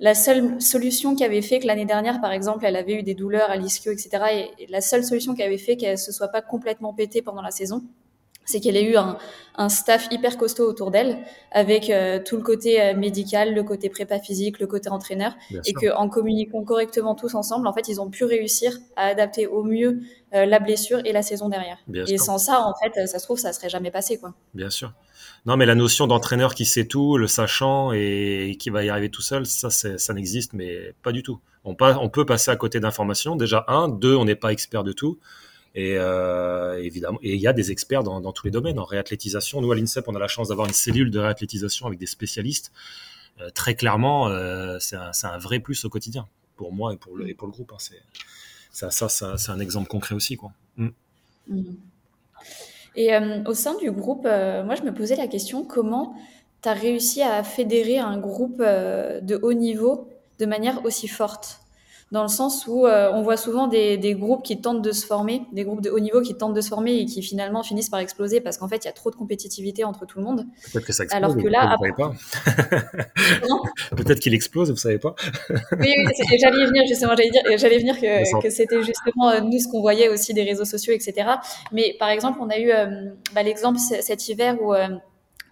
[0.00, 3.14] la seule solution qui avait fait que l'année dernière, par exemple, elle avait eu des
[3.14, 4.50] douleurs à l'ischio, etc.
[4.58, 7.50] Et, la seule solution qui avait fait qu'elle se soit pas complètement pétée pendant la
[7.50, 7.82] saison,
[8.44, 9.16] c'est qu'elle ait eu un,
[9.56, 11.18] un, staff hyper costaud autour d'elle,
[11.52, 15.72] avec euh, tout le côté euh, médical, le côté prépa physique, le côté entraîneur, et
[15.72, 20.00] qu'en communiquant correctement tous ensemble, en fait, ils ont pu réussir à adapter au mieux
[20.34, 21.78] euh, la blessure et la saison derrière.
[21.94, 24.34] et sans ça, en fait, ça se trouve, ça serait jamais passé, quoi.
[24.54, 24.92] Bien sûr.
[25.46, 29.10] Non, mais la notion d'entraîneur qui sait tout, le sachant et qui va y arriver
[29.10, 31.40] tout seul, ça, ça n'existe, mais pas du tout.
[31.64, 33.36] On, on peut passer à côté d'informations.
[33.36, 35.18] Déjà, un, deux, on n'est pas expert de tout.
[35.74, 38.78] Et euh, évidemment, et il y a des experts dans, dans, tous les domaines.
[38.78, 41.98] En réathlétisation, nous à l'INSEP, on a la chance d'avoir une cellule de réathlétisation avec
[41.98, 42.72] des spécialistes.
[43.40, 47.16] Euh, très clairement, euh, c'est un, un, vrai plus au quotidien pour moi et pour
[47.16, 47.72] le, et pour le groupe.
[47.72, 47.78] Hein.
[47.78, 48.02] C'est
[48.72, 50.52] ça, ça, ça c'est un exemple concret aussi, quoi.
[50.76, 50.88] Mm.
[51.48, 51.74] Mm.
[52.96, 56.14] Et euh, au sein du groupe, euh, moi, je me posais la question comment
[56.62, 61.60] tu as réussi à fédérer un groupe euh, de haut niveau de manière aussi forte?
[62.10, 65.06] Dans le sens où euh, on voit souvent des, des, groupes qui tentent de se
[65.06, 67.88] former, des groupes de haut niveau qui tentent de se former et qui finalement finissent
[67.88, 70.46] par exploser parce qu'en fait il y a trop de compétitivité entre tout le monde.
[70.72, 71.22] Peut-être que ça explose.
[71.22, 71.92] Alors que là, vous après...
[71.92, 72.12] pas.
[73.96, 75.14] Peut-être qu'il explose, vous savez pas.
[75.50, 79.58] oui, oui j'allais venir justement, j'allais dire, j'allais venir que, que c'était justement euh, nous
[79.60, 81.28] ce qu'on voyait aussi des réseaux sociaux, etc.
[81.70, 84.74] Mais par exemple, on a eu euh, bah, l'exemple cet hiver où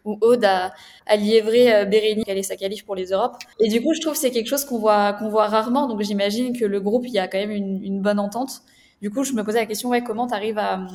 [0.08, 0.72] où Aude a,
[1.06, 3.36] a livré euh, Bérénice quelle est sa qualif pour les Europes.
[3.60, 5.86] Et du coup, je trouve que c'est quelque chose qu'on voit, qu'on voit rarement.
[5.86, 8.62] Donc, j'imagine que le groupe, il y a quand même une, une bonne entente.
[9.02, 10.86] Du coup, je me posais la question, ouais, comment tu arrives à,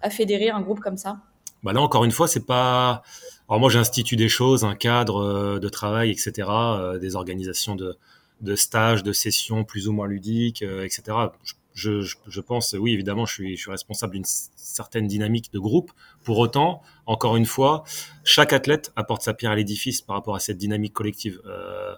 [0.00, 1.18] à, fédérer un groupe comme ça?
[1.62, 3.02] Bah Là, encore une fois, c'est pas.
[3.48, 7.96] Alors, moi, j'institue des choses, un cadre euh, de travail, etc., euh, des organisations de,
[8.40, 11.02] de stages, de sessions plus ou moins ludiques, etc.
[11.44, 15.92] Je je, pense, oui, évidemment, je suis, responsable d'une certaine dynamique de groupe.
[16.24, 17.84] Pour autant, encore une fois,
[18.24, 21.40] chaque athlète apporte sa pierre à l'édifice par rapport à cette dynamique collective.
[21.46, 21.94] Euh,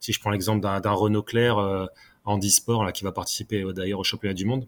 [0.00, 1.86] si je prends l'exemple d'un Renaud Claire euh,
[2.24, 4.66] en e-sport, qui va participer euh, d'ailleurs au championnat du monde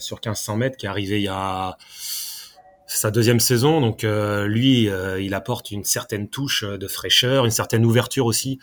[0.00, 1.76] sur 1500 mètres, qui est arrivé il y a
[2.86, 3.80] sa deuxième saison.
[3.80, 4.88] Donc lui,
[5.20, 8.58] il apporte une certaine touche de fraîcheur, une certaine ouverture aussi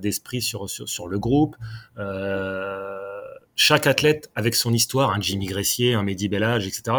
[0.00, 1.56] d'esprit sur, le groupe.
[3.58, 6.96] Chaque athlète avec son histoire, un Jimmy Gressier, un Mehdi Bellage, etc.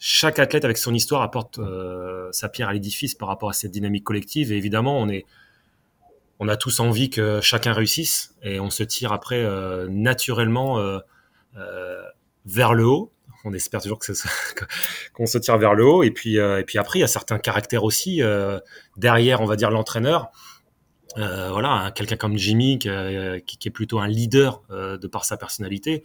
[0.00, 3.70] Chaque athlète avec son histoire apporte euh, sa pierre à l'édifice par rapport à cette
[3.70, 4.50] dynamique collective.
[4.50, 5.24] Et évidemment, on est,
[6.40, 10.98] on a tous envie que chacun réussisse et on se tire après euh, naturellement euh,
[11.56, 12.02] euh
[12.44, 13.12] vers le haut.
[13.44, 14.12] On espère toujours que
[15.14, 16.02] qu'on se tire vers le haut.
[16.02, 18.20] Et puis, euh, et puis après, il y a certains caractères aussi
[18.96, 20.32] derrière, on va dire l'entraîneur
[21.16, 25.24] euh, voilà, quelqu'un comme Jimmy, qui, euh, qui, est plutôt un leader euh, de par
[25.24, 26.02] sa personnalité,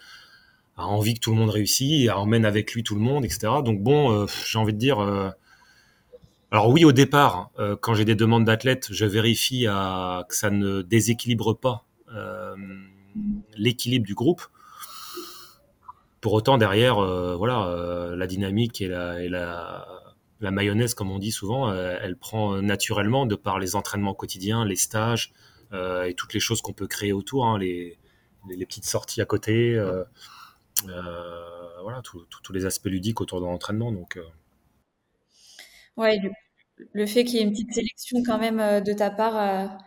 [0.77, 3.53] a envie que tout le monde réussisse, emmène avec lui tout le monde, etc.
[3.65, 4.99] Donc bon, j'ai envie de dire.
[6.51, 11.53] alors oui, au départ, quand j'ai des demandes d'athlètes, je vérifie que ça ne déséquilibre
[11.53, 11.85] pas
[13.57, 14.41] l'équilibre du groupe.
[16.21, 16.95] Pour autant, derrière,
[17.35, 19.98] voilà, la dynamique et la
[20.39, 24.65] la mayonnaise, comme on dit souvent, euh, elle prend naturellement de par les entraînements quotidiens,
[24.65, 25.33] les stages
[25.73, 27.97] euh, et toutes les choses qu'on peut créer autour, hein, les,
[28.59, 30.03] petites sorties à côté, euh,
[31.81, 33.91] voilà, tous les aspects ludiques autour de l'entraînement.
[33.91, 34.17] Donc,
[35.97, 36.19] ouais,
[36.93, 39.77] le, fait qu'il y ait une petite sélection quand même de ta part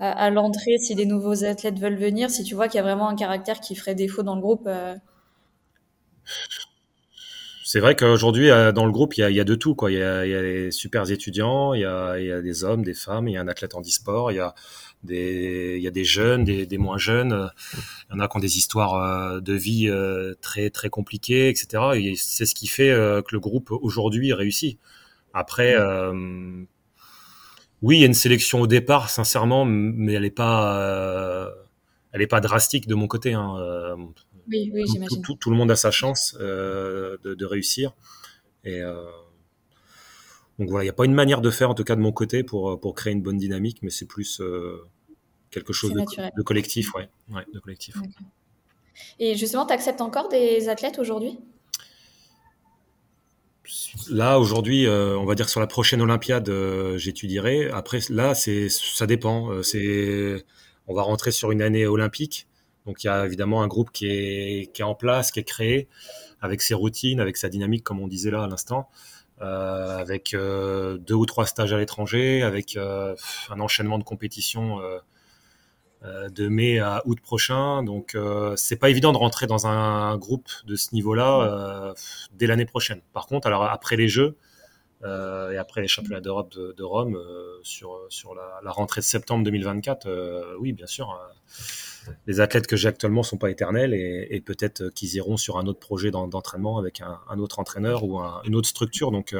[0.00, 3.08] à l'entrée, si des nouveaux athlètes veulent venir, si tu vois qu'il y a vraiment
[3.08, 4.68] un caractère qui ferait défaut dans le groupe
[7.72, 9.76] c'est vrai qu'aujourd'hui, euh, dans le groupe, il y a, il y a de tout.
[9.76, 9.92] Quoi.
[9.92, 12.42] Il, y a, il y a des super étudiants, il y, a, il y a
[12.42, 14.56] des hommes, des femmes, il y a un athlète en e-sport, il y a
[15.04, 17.48] des, il y a des jeunes, des, des moins jeunes.
[18.08, 21.48] Il y en a qui ont des histoires euh, de vie euh, très, très compliquées,
[21.48, 21.92] etc.
[21.94, 24.76] Et c'est ce qui fait que le groupe aujourd'hui réussit.
[25.32, 26.64] Après, euh,
[27.82, 31.48] oui, il y a une sélection au départ, sincèrement, mais elle n'est pas,
[32.10, 33.32] elle est pas drastique de mon côté.
[33.32, 33.54] Hein.
[34.48, 34.84] Oui, oui.
[35.22, 37.94] Tout, tout, le monde a sa chance euh, de, de, réussir.
[38.64, 39.04] Et euh,
[40.58, 42.12] donc voilà, il n'y a pas une manière de faire, en tout cas de mon
[42.12, 44.84] côté, pour, pour créer une bonne dynamique, mais c'est plus euh,
[45.50, 46.00] quelque chose de,
[46.36, 46.94] de, collectif.
[46.94, 47.96] Ouais, ouais, de collectif.
[49.18, 51.38] Et justement, tu acceptes encore des athlètes aujourd'hui?
[54.10, 57.70] Là, aujourd'hui, euh, on va dire que sur la prochaine Olympiade, euh, j'étudierai.
[57.70, 59.50] Après, là, ça dépend.
[59.52, 60.40] Euh,
[60.86, 62.48] on va rentrer sur une année olympique.
[62.90, 65.44] Donc il y a évidemment un groupe qui est, qui est en place, qui est
[65.44, 65.88] créé,
[66.40, 68.88] avec ses routines, avec sa dynamique, comme on disait là à l'instant.
[69.38, 74.80] avec deux ou trois stages à l'étranger, avec un enchaînement de compétitions
[76.02, 77.84] de mai à août prochain.
[77.84, 78.16] Donc,
[78.56, 81.94] c'est pas évident de rentrer dans un groupe de ce niveau-là
[82.32, 83.02] dès l'année prochaine.
[83.12, 84.36] Par contre, alors après les Jeux,
[85.02, 89.44] euh, et après les championnats d'Europe de, Rome euh, sur, sur la, rentrée de septembre
[89.44, 91.18] 2024, euh, oui, bien sûr.
[92.26, 95.78] Les athlètes que j'ai actuellement sont pas éternels et, peut-être qu'ils iront sur un autre
[95.78, 99.10] projet d'entraînement avec un, autre entraîneur ou une autre structure.
[99.10, 99.34] Donc,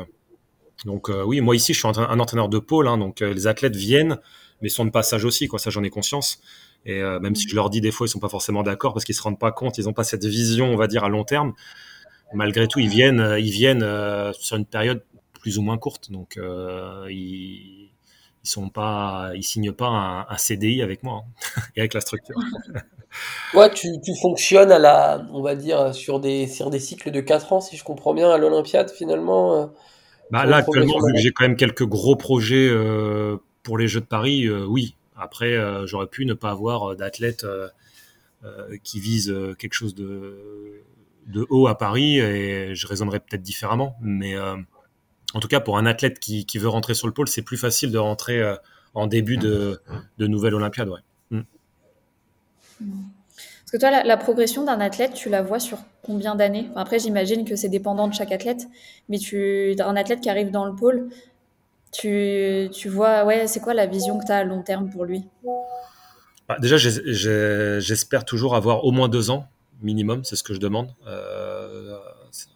[0.85, 4.19] donc oui, moi ici, je suis un, entraîneur de pôle, hein, donc les athlètes viennent,
[4.61, 5.49] mais sont de passage aussi.
[5.57, 6.41] Ça, j'en ai conscience.
[6.87, 9.15] Et même si je leur dis des fois, ils sont pas forcément d'accord parce qu'ils
[9.15, 11.55] se rendent pas compte, ils n'ont pas cette vision, on va dire, à long terme.
[12.33, 13.85] Malgré tout, ils viennent, ils viennent
[14.35, 15.03] sur une période
[15.41, 16.11] plus ou moins courte.
[16.13, 17.91] Donc, euh, ils,
[18.45, 22.37] ils sont pas, ils signent pas un, CDI avec moi hein, et avec la structure.
[23.55, 27.21] ouais, tu, tu, fonctionnes à la, on va dire, sur des, sur des cycles de
[27.21, 29.57] 4 ans, si je comprends bien, à l'Olympiade finalement.
[29.57, 29.67] Euh,
[30.31, 34.01] bah, là, actuellement, vu que j'ai quand même quelques gros projets euh, pour les Jeux
[34.01, 34.97] de Paris, oui.
[35.17, 35.55] Après,
[35.87, 37.45] j'aurais pu ne pas avoir d'athlète
[38.83, 40.83] qui vise quelque chose de,
[41.27, 43.97] de haut à Paris et je raisonnerais peut-être différemment.
[44.01, 44.35] Mais
[45.35, 47.91] en tout cas, pour un athlète qui, veut rentrer sur le pôle, c'est plus facile
[47.91, 48.57] de rentrer euh,
[48.95, 49.81] en début de,
[50.19, 50.89] nouvelle Olympiade.
[50.89, 51.01] Ouais.
[51.31, 51.43] Mm.
[52.81, 56.69] Parce que toi, la, progression d'un athlète, tu la vois sur combien d'années?
[56.75, 58.67] Après, j'imagine que c'est dépendant de chaque athlète,
[59.09, 61.09] mais tu, un athlète qui arrive dans le pôle,
[61.93, 65.25] tu, vois, ouais, c'est quoi la vision que tu as à long terme pour lui?
[66.49, 69.47] Bah, Déjà, j'espère toujours avoir au moins deux ans
[69.83, 70.95] minimum, c'est ce que je demande.
[71.07, 71.99] Euh,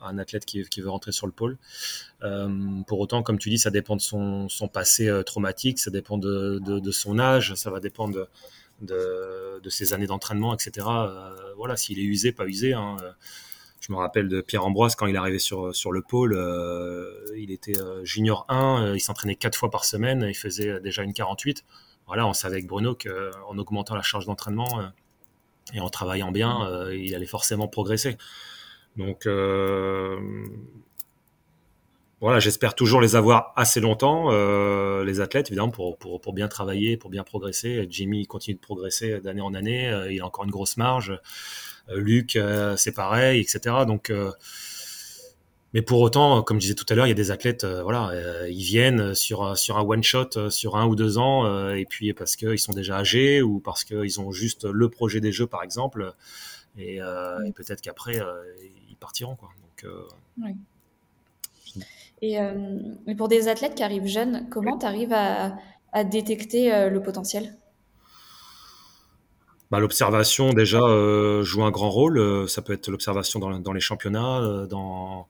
[0.02, 1.58] un athlète qui, veut rentrer sur le pôle.
[2.22, 6.18] Euh, pour autant, comme tu dis, ça dépend de son, passé euh, traumatique, ça dépend
[6.18, 8.28] de, son âge, ça va dépendre
[8.80, 10.86] de, ses années d'entraînement, etc.
[11.56, 12.72] Voilà, s'il est usé, pas usé.
[12.72, 12.96] Hein,
[13.80, 16.38] je me rappelle de Pierre Ambroise quand il est arrivé sur, sur le pôle,
[17.36, 21.64] il était junior 1, il s'entraînait quatre fois par semaine, il faisait déjà une 48.
[22.06, 24.92] Voilà, on savait avec Bruno qu'en augmentant la charge d'entraînement
[25.72, 28.18] et en travaillant bien, il allait forcément progresser.
[28.96, 30.18] Donc euh,
[32.20, 36.48] voilà, j'espère toujours les avoir assez longtemps, euh, les athlètes, évidemment, pour, pour, pour, bien
[36.48, 37.86] travailler, pour bien progresser.
[37.90, 41.18] Jimmy continue de progresser d'année en année, euh, il a encore une grosse marge.
[41.94, 42.38] Luc,
[42.78, 43.84] c'est pareil, etc.
[43.86, 44.10] Donc,
[45.74, 48.12] mais pour autant, comme je disais tout à l'heure, il y a des athlètes, voilà,
[48.48, 52.36] ils viennent sur, sur un one shot, sur un ou deux ans, et puis parce
[52.36, 56.14] qu'ils sont déjà âgés ou parce qu'ils ont juste le projet des jeux, par exemple.
[56.78, 58.20] Et, et peut-être qu'après,
[59.04, 59.36] partiront.
[59.36, 59.50] Quoi.
[59.60, 60.48] Donc, euh,
[62.22, 62.54] et, euh,
[63.18, 65.56] pour des athlètes qui arrivent jeunes, comment tu arrives à,
[66.04, 67.54] détecter euh, le potentiel?
[69.70, 70.80] Bah, L'observation, déjà,
[71.42, 72.48] joue un grand rôle.
[72.48, 75.28] ça peut être l'observation dans, les championnats, dans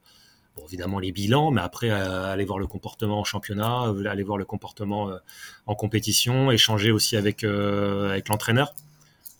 [0.62, 5.10] évidemment les bilans, mais après, aller voir le comportement en championnat, aller voir le comportement
[5.66, 8.74] en compétition, échanger aussi avec, l'entraîneur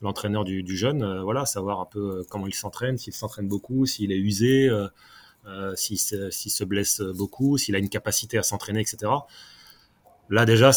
[0.05, 3.87] l'entraîneur du, jeune, euh, voilà, savoir un peu euh, comment il s'entraîne, s'il s'entraîne beaucoup,
[3.87, 9.11] s'il est usé, euh, s'il se, blesse beaucoup, s'il a une capacité à s'entraîner, etc.
[10.31, 10.70] Là déjà,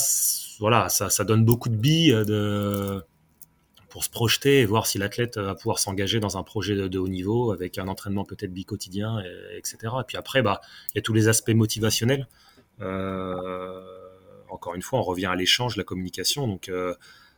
[0.60, 3.04] voilà, ça, donne beaucoup de billes de,
[3.89, 7.08] pour se projeter et voir si l'athlète va pouvoir s'engager dans un projet de, haut
[7.08, 9.23] niveau avec un entraînement peut-être bi-quotidien,
[9.56, 9.78] etc.
[10.02, 12.28] Et puis après, bah, il y a tous les aspects motivationnels.
[14.50, 16.47] encore une fois, on revient à l'échange, la communication.
[16.47, 16.69] Donc,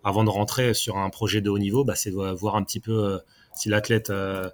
[0.03, 2.79] avant de rentrer sur un projet de haut niveau, bah, c'est de voir un petit
[2.79, 3.17] peu euh,
[3.55, 4.49] si l'athlète euh,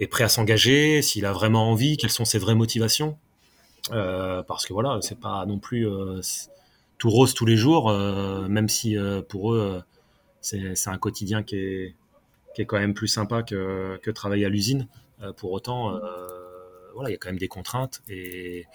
[0.00, 3.18] est prêt à s'engager, s'il a vraiment envie, quelles sont ses vraies motivations.
[3.92, 5.86] Euh, parce que voilà, c'est pas non plus
[6.98, 8.96] tout rose tous les jours, même si
[9.28, 9.82] pour eux,
[10.74, 11.94] c'est un quotidien qui est,
[12.54, 14.88] qui est quand même plus sympa que, que travailler à l'usine.
[15.36, 15.98] pour autant,
[16.94, 18.66] voilà, il y a quand même des contraintes et,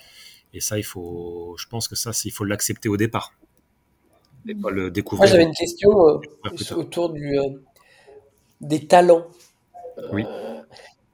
[0.54, 3.34] et ça, il faut, je pense que ça, il faut l'accepter au départ
[4.46, 5.28] le découvrir.
[5.28, 6.20] Moi, j'avais une question euh,
[6.76, 7.50] autour du, euh,
[8.62, 9.26] des talents.
[10.12, 10.26] Oui.
[10.28, 10.62] Euh,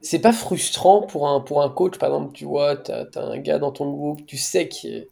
[0.01, 3.37] c'est pas frustrant pour un, pour un coach, par exemple, tu vois, tu as, un
[3.37, 5.07] gars dans ton groupe, tu sais qu'il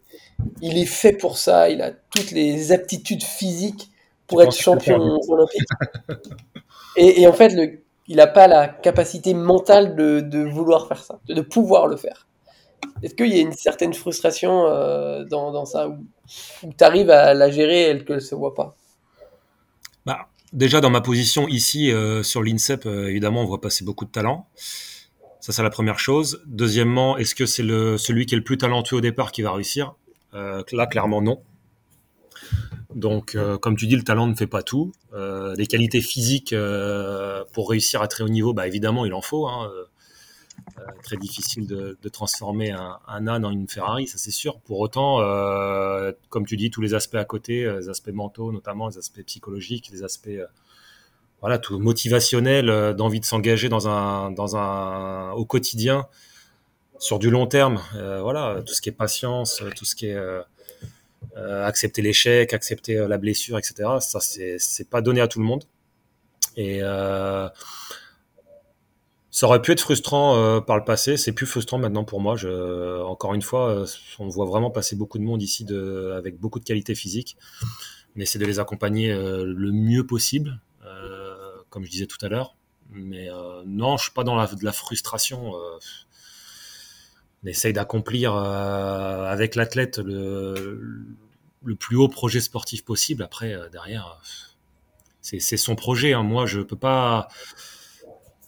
[0.62, 3.90] est fait pour ça, il a toutes les aptitudes physiques
[4.28, 5.68] pour être champion olympique.
[6.96, 11.02] et, et, en fait, le, il n'a pas la capacité mentale de, de, vouloir faire
[11.02, 12.26] ça, de pouvoir le faire.
[13.02, 16.06] Est-ce qu'il y a une certaine frustration euh, dans, dans, ça où,
[16.62, 18.74] tu arrives à la gérer et qu'elle ne se voit pas?
[20.06, 24.06] Bah, Déjà, dans ma position ici euh, sur l'INSEP, euh, évidemment, on voit passer beaucoup
[24.06, 24.48] de talents.
[25.40, 26.42] Ça, c'est la première chose.
[26.46, 29.94] Deuxièmement, est-ce que c'est celui qui est le plus talentueux au départ qui va réussir?
[30.32, 31.40] Là, clairement, non.
[32.98, 34.92] Donc, comme tu dis, le talent ne fait pas tout.
[35.14, 36.54] les qualités physiques
[37.52, 39.46] pour réussir à très haut niveau, bah, évidemment, il en faut.
[39.46, 39.70] Hein
[41.02, 44.58] très difficile de, transformer un, âne en une Ferrari, ça c'est sûr.
[44.60, 45.18] Pour autant,
[46.28, 49.90] comme tu dis, tous les aspects à côté, les aspects mentaux notamment, les aspects psychologiques,
[49.92, 50.30] les aspects
[51.40, 56.06] voilà, tout motivationnel, d'envie de s'engager dans un, au quotidien,
[56.98, 57.80] sur du long terme.
[57.92, 60.18] voilà, tout ce qui est patience, tout ce qui est
[61.38, 63.88] accepter l'échec, accepter la blessure, etc.
[64.00, 65.64] Ça, c'est pas donné à tout le monde.
[66.58, 67.48] Et euh,
[69.30, 72.34] ça aurait pu être frustrant euh, par le passé, c'est plus frustrant maintenant pour moi.
[72.34, 73.86] Je, encore une fois, euh,
[74.18, 77.36] on voit vraiment passer beaucoup de monde ici de, avec beaucoup de qualité physique.
[78.16, 80.60] On essaie de les accompagner le mieux possible,
[81.70, 82.56] comme je disais tout à l'heure.
[82.90, 83.28] Mais
[83.64, 85.52] non, je suis pas dans la, frustration.
[85.52, 91.06] on essaye d'accomplir avec l'athlète le,
[91.76, 93.22] plus haut projet sportif possible.
[93.22, 94.20] Après, derrière,
[95.20, 96.12] c'est son projet.
[96.12, 96.22] Hein.
[96.22, 97.28] Moi, je peux pas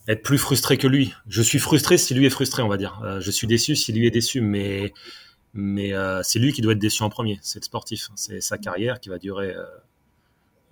[0.09, 1.15] être plus frustré que lui.
[1.29, 3.01] Je suis frustré si lui est frustré, on va dire.
[3.05, 4.93] Euh, je suis déçu si lui est déçu, mais
[5.53, 7.39] mais euh, c'est lui qui doit être déçu en premier.
[7.43, 8.09] C'est le sportif.
[8.15, 9.55] C'est sa carrière qui va durer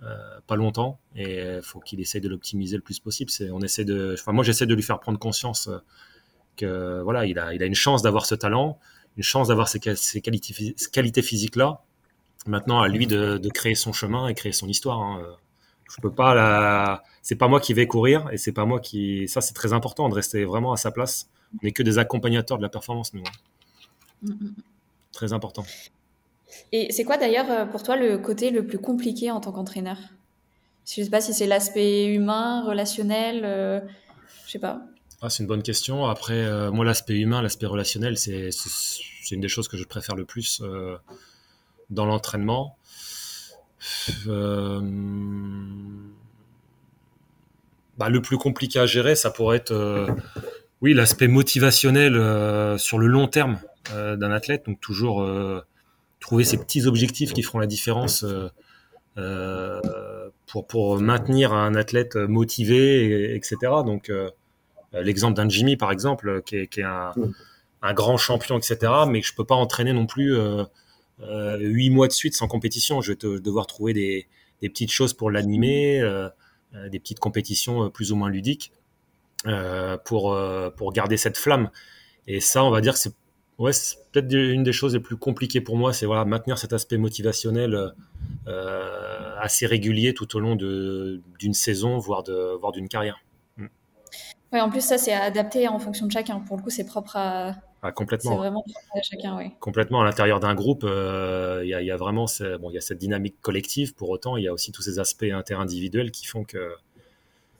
[0.03, 3.31] euh, pas longtemps et faut qu'il essaye de l'optimiser le plus possible.
[3.51, 4.15] on essaie de.
[4.19, 5.69] Enfin, moi, j'essaie de lui faire prendre conscience
[6.57, 8.79] que voilà, il a il a une chance d'avoir ce talent,
[9.17, 11.83] une chance d'avoir ces, qualités, qualités physiques là.
[12.45, 14.99] Maintenant, à lui de, de, créer son chemin et créer son histoire.
[14.99, 15.21] Hein.
[15.89, 19.27] Je peux pas la c'est pas moi qui vais courir et c'est pas moi qui
[19.27, 21.29] ça c'est très important de rester vraiment à sa place.
[21.55, 24.33] On n'est que des accompagnateurs de la performance nous hein.
[24.33, 24.51] mm,
[25.11, 25.65] très important.
[26.71, 29.97] Et c'est quoi d'ailleurs euh, pour toi le côté le plus compliqué en tant qu'entraîneur?
[30.85, 33.79] Je sais pas si c'est l'aspect humain relationnel euh,
[34.45, 34.81] je sais pas.
[35.21, 36.05] Ah, c'est une bonne question.
[36.05, 40.15] Après euh, moi l'aspect humain l'aspect relationnel c'est c'est une des choses que je préfère
[40.15, 40.61] le plus
[41.89, 42.77] dans l'entraînement
[44.27, 44.81] euh,
[47.97, 50.07] bah, le plus compliqué à gérer, ça pourrait être, euh,
[50.81, 53.59] oui, l'aspect motivationnel euh, sur le long terme
[53.93, 54.67] d'un athlète.
[54.67, 55.27] Donc toujours
[56.19, 58.23] trouver ces petits objectifs qui feront la différence
[60.45, 63.57] pour, pour maintenir un athlète motivé, etc.
[63.83, 64.11] Donc
[64.93, 67.13] l'exemple d'un Jimmy, par exemple, qui est, qui est un,
[67.81, 68.77] un, grand champion, etc.
[69.07, 70.37] Mais que je peux pas entraîner non plus
[71.21, 73.01] huit mois de suite sans compétition.
[73.01, 74.27] Je vais devoir trouver des,
[74.61, 76.29] petites choses pour l'animer, euh,
[76.75, 78.71] euh, des petites compétitions plus ou moins ludiques
[80.05, 80.37] pour,
[80.75, 81.69] pour garder cette flamme.
[82.27, 83.13] Et ça, on va dire que c'est
[83.57, 83.71] ouais,
[84.11, 87.93] peut-être une des choses les plus compliquées pour moi, c'est voilà, maintenir cet aspect motivationnel
[89.41, 93.19] assez régulier tout au long d'une saison, voire d'une carrière.
[93.57, 93.67] Mm.
[94.51, 96.39] Ouais, en plus, ça, c'est adapté en fonction de chacun.
[96.39, 98.31] Pour le coup, c'est propre à, ah, complètement.
[98.31, 99.51] C'est vraiment à chacun, oui.
[99.59, 100.01] Complètement.
[100.01, 102.25] À l'intérieur d'un groupe, euh, il y, a vraiment
[102.59, 103.93] bon, y a cette dynamique collective.
[103.95, 106.73] Pour autant, il y a aussi tous ces aspects interindividuels qui font que,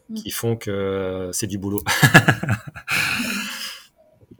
[0.09, 0.15] mm.
[0.15, 1.81] qui font que c'est du boulot.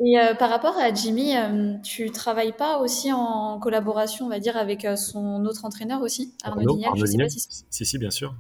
[0.02, 4.40] Et euh, par rapport à Jimmy, euh, tu travailles pas aussi en collaboration, on va
[4.40, 8.34] dire, avec son autre entraîneur aussi, Arnaud, Arnaud Dignel, si, si, bien sûr.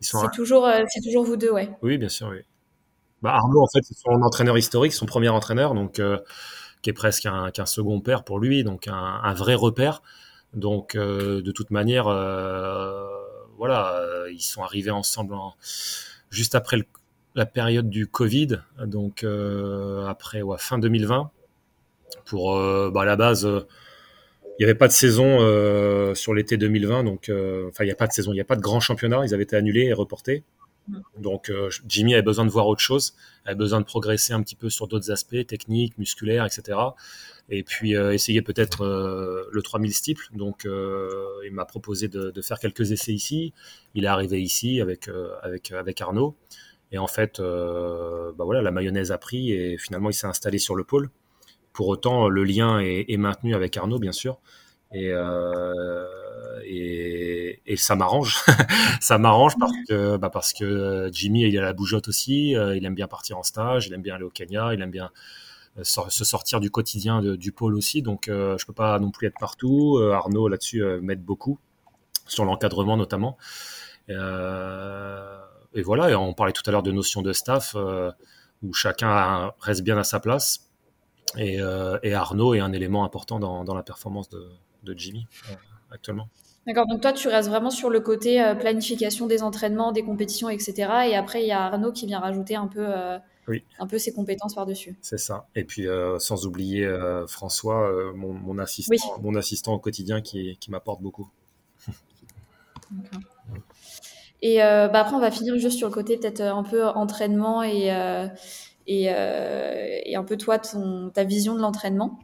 [0.00, 1.70] C'est toujours, c'est toujours vous deux, ouais.
[1.80, 2.42] Oui, bien sûr, oui.
[3.24, 6.18] Bah, Arnaud, en fait, c'est son entraîneur historique, son premier entraîneur, donc euh,
[6.82, 10.02] qui est presque un, second père pour lui, donc un, vrai repère.
[10.52, 13.08] Donc, euh, de toute manière, euh,
[13.56, 13.98] voilà,
[14.30, 15.34] ils sont arrivés ensemble
[16.28, 16.76] juste après
[17.34, 19.24] la période du Covid, donc
[20.06, 21.30] après fin 2020,
[22.26, 22.52] pour
[22.92, 25.38] bah, à la base il n'y avait pas de saison
[26.14, 27.32] sur l'été 2020, donc
[27.68, 29.32] enfin il n'y a pas de saison, il n'y a pas de grand championnat, ils
[29.32, 30.44] avaient été annulés et reportés.
[31.18, 33.14] Donc euh, Jimmy avait besoin de voir autre chose,
[33.44, 36.78] avait besoin de progresser un petit peu sur d'autres aspects techniques, musculaires, etc.
[37.48, 40.26] Et puis euh, essayer peut-être euh, le 3000 steeple.
[40.34, 43.52] Donc il m'a proposé de, faire quelques essais ici.
[43.94, 45.10] Il est arrivé ici avec
[45.42, 46.36] avec Arnaud.
[46.92, 50.74] Et en fait, bah voilà, la mayonnaise a pris et finalement il s'est installé sur
[50.74, 51.10] le pôle.
[51.72, 54.38] Pour autant, le lien est, maintenu avec Arnaud, bien sûr.
[54.92, 55.12] Et,
[56.64, 58.42] et, et, ça m'arrange.
[59.00, 62.56] ça m'arrange parce que, bah que Jimmy, il a la bougeotte aussi.
[62.56, 63.86] Euh, il aime bien partir en stage.
[63.86, 64.74] Il aime bien aller au Kenya.
[64.74, 65.10] Il aime bien
[65.78, 68.02] euh, se sortir du quotidien du pôle aussi.
[68.02, 69.98] Donc, euh, je peux pas non plus être partout.
[70.12, 71.58] Arnaud, là-dessus, m'aide beaucoup
[72.26, 73.36] sur l'encadrement notamment.
[74.08, 74.12] et
[75.82, 76.18] voilà.
[76.18, 77.76] On parlait tout à l'heure de notion de staff
[78.62, 80.70] où chacun reste bien à sa place.
[81.36, 85.54] Et, Arnaud est un élément important dans, la performance de, Jimmy euh,
[85.94, 86.28] actuellement.
[86.66, 90.48] D'accord, donc toi tu restes vraiment sur le côté euh, planification des entraînements, des compétitions,
[90.48, 90.74] etc.
[91.10, 93.18] Et après il y a Arnaud qui vient rajouter un peu, euh,
[93.78, 94.96] un peu ses compétences par-dessus.
[95.02, 95.46] C'est ça.
[95.54, 95.86] Et puis
[96.18, 96.88] sans oublier
[97.28, 101.28] François, mon, assistant, mon assistant au quotidien qui, qui m'apporte beaucoup.
[104.40, 107.88] Et bah, après on va finir juste sur le côté peut-être un peu entraînement et,
[108.86, 112.18] et, et, un peu toi, ton, ta vision de l'entraînement.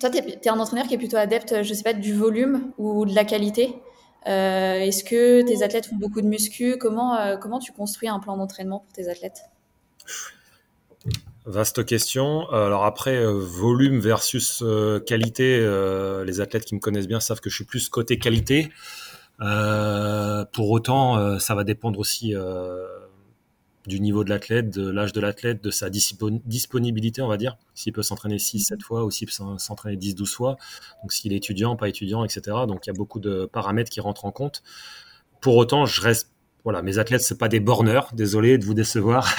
[0.00, 3.04] Toi, tu es, un entraîneur qui est plutôt adepte, je sais pas, du volume ou
[3.06, 3.74] de la qualité.
[4.26, 6.76] Est-ce que tes athlètes font beaucoup de muscu?
[6.78, 9.44] Comment, comment tu construis un plan d'entraînement pour tes athlètes?
[11.46, 12.48] Vaste question.
[12.50, 17.40] Alors après, euh, volume versus euh, qualité, euh, les athlètes qui me connaissent bien savent
[17.40, 18.70] que je suis plus côté qualité.
[20.52, 22.34] pour autant, ça va dépendre aussi
[23.90, 27.58] du niveau de l'athlète, de l'âge de l'athlète, de sa disponibilité, on va dire.
[27.74, 30.56] S'il peut s'entraîner 6, 7 fois ou s'il peut s'entraîner 10, 12 fois.
[31.02, 32.40] Donc s'il est étudiant, pas étudiant, etc.
[32.66, 34.62] Donc il y a beaucoup de paramètres qui rentrent en compte.
[35.40, 36.32] Pour autant, je reste
[36.62, 39.34] voilà, mes athlètes, c'est pas des borneurs, désolé de vous décevoir,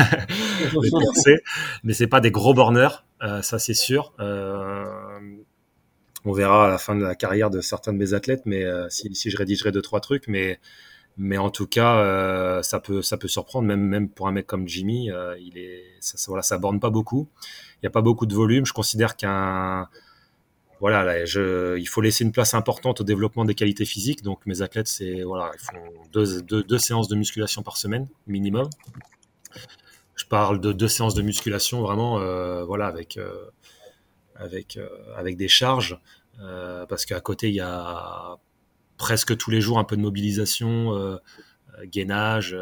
[1.84, 4.14] mais c'est pas des gros borneurs, euh, ça c'est sûr.
[4.20, 4.84] Euh,
[6.26, 8.90] on verra à la fin de la carrière de certains de mes athlètes, mais euh,
[8.90, 10.60] si, si, je rédigerai deux trois trucs, mais
[11.18, 14.68] mais en tout cas, ça peut ça peut surprendre, même même pour un mec comme
[14.68, 15.10] Jimmy,
[15.40, 17.28] il est ça, voilà, ça borne pas beaucoup.
[17.82, 18.66] Il y a pas beaucoup de volume.
[18.66, 19.88] Je considère qu'un
[20.82, 24.24] voilà, il faut laisser une place importante au développement des qualités physiques.
[24.24, 25.78] Donc mes athlètes, c'est voilà, ils font
[26.12, 28.68] deux, séances de musculation par semaine minimum.
[30.16, 33.52] Je parle de deux séances de musculation vraiment, euh, voilà, avec euh,
[34.36, 36.00] avec euh, avec des charges,
[36.90, 38.38] parce qu'à côté il y a
[39.02, 41.20] presque tous les jours un peu de mobilisation.
[41.86, 42.56] gainage,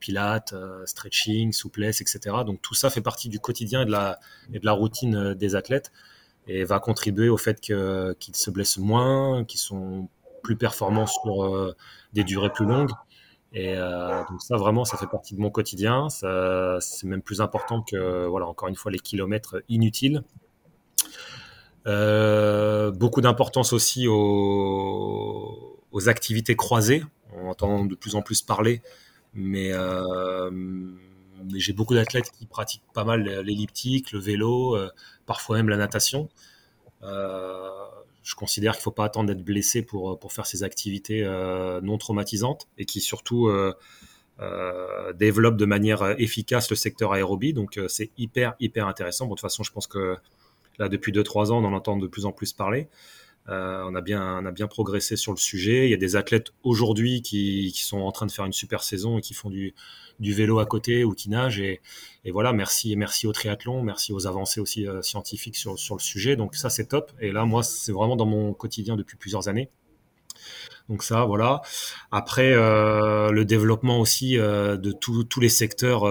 [0.00, 2.18] pilates, stretching, souplesse, etc.
[2.44, 4.18] Donc tout ça fait partie du quotidien et de la,
[4.52, 5.92] et de la routine des athlètes
[6.46, 10.08] et va contribuer au fait qu'ils se blessent moins, qu'ils sont
[10.42, 11.74] plus performants sur euh,
[12.12, 12.92] des durées plus longues.
[13.52, 16.08] Et euh, donc ça, vraiment, ça fait partie de mon quotidien.
[16.10, 20.22] C'est même plus important que, voilà, encore une fois, les kilomètres inutiles.
[21.86, 27.02] Euh, beaucoup d'importance aussi aux, aux, activités croisées.
[27.32, 28.82] On entend de plus en plus parler,
[29.32, 29.72] mais
[31.54, 34.90] j'ai beaucoup d'athlètes qui pratiquent pas mal l'elliptique, le vélo, euh,
[35.26, 36.28] parfois même la natation.
[37.02, 37.70] Euh,
[38.22, 41.80] je considère qu'il ne faut pas attendre d'être blessé pour, pour faire ces activités euh,
[41.82, 43.50] non traumatisantes et qui surtout
[45.14, 47.52] développent de manière efficace le secteur aérobie.
[47.52, 49.26] Donc c'est hyper, hyper intéressant.
[49.26, 50.16] De toute façon, je pense que
[50.78, 52.88] là, depuis 2-3 ans, on en entend de plus en plus parler.
[53.48, 55.86] On, a bien, on a bien progressé sur le sujet.
[55.86, 58.82] Il y a des athlètes aujourd'hui qui, qui, sont en train de faire une super
[58.82, 59.74] saison et qui font du,
[60.20, 61.60] du vélo à côté ou qui nage.
[61.60, 61.80] Et,
[62.30, 66.36] voilà, merci, merci au triathlon, merci aux avancées aussi euh, scientifiques sur, sur le sujet.
[66.36, 67.12] Donc ça, c'est top.
[67.20, 69.68] Et là, moi, c'est vraiment dans mon quotidien depuis plusieurs années.
[70.88, 71.62] Donc ça, voilà.
[72.10, 76.02] Après, euh, le développement aussi euh, de tous les secteurs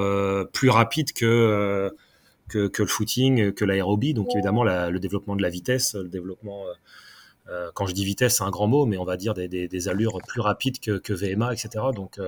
[0.51, 1.91] plus rapides que,
[2.49, 4.13] que, le footing, que l'aérobie.
[4.13, 6.65] Donc évidemment, le développement de la vitesse, le développement...
[7.73, 10.19] quand je dis vitesse, c'est un grand mot, mais on va dire des, des, allures
[10.27, 11.85] plus rapides que, VMA, etc.
[11.93, 12.19] Donc,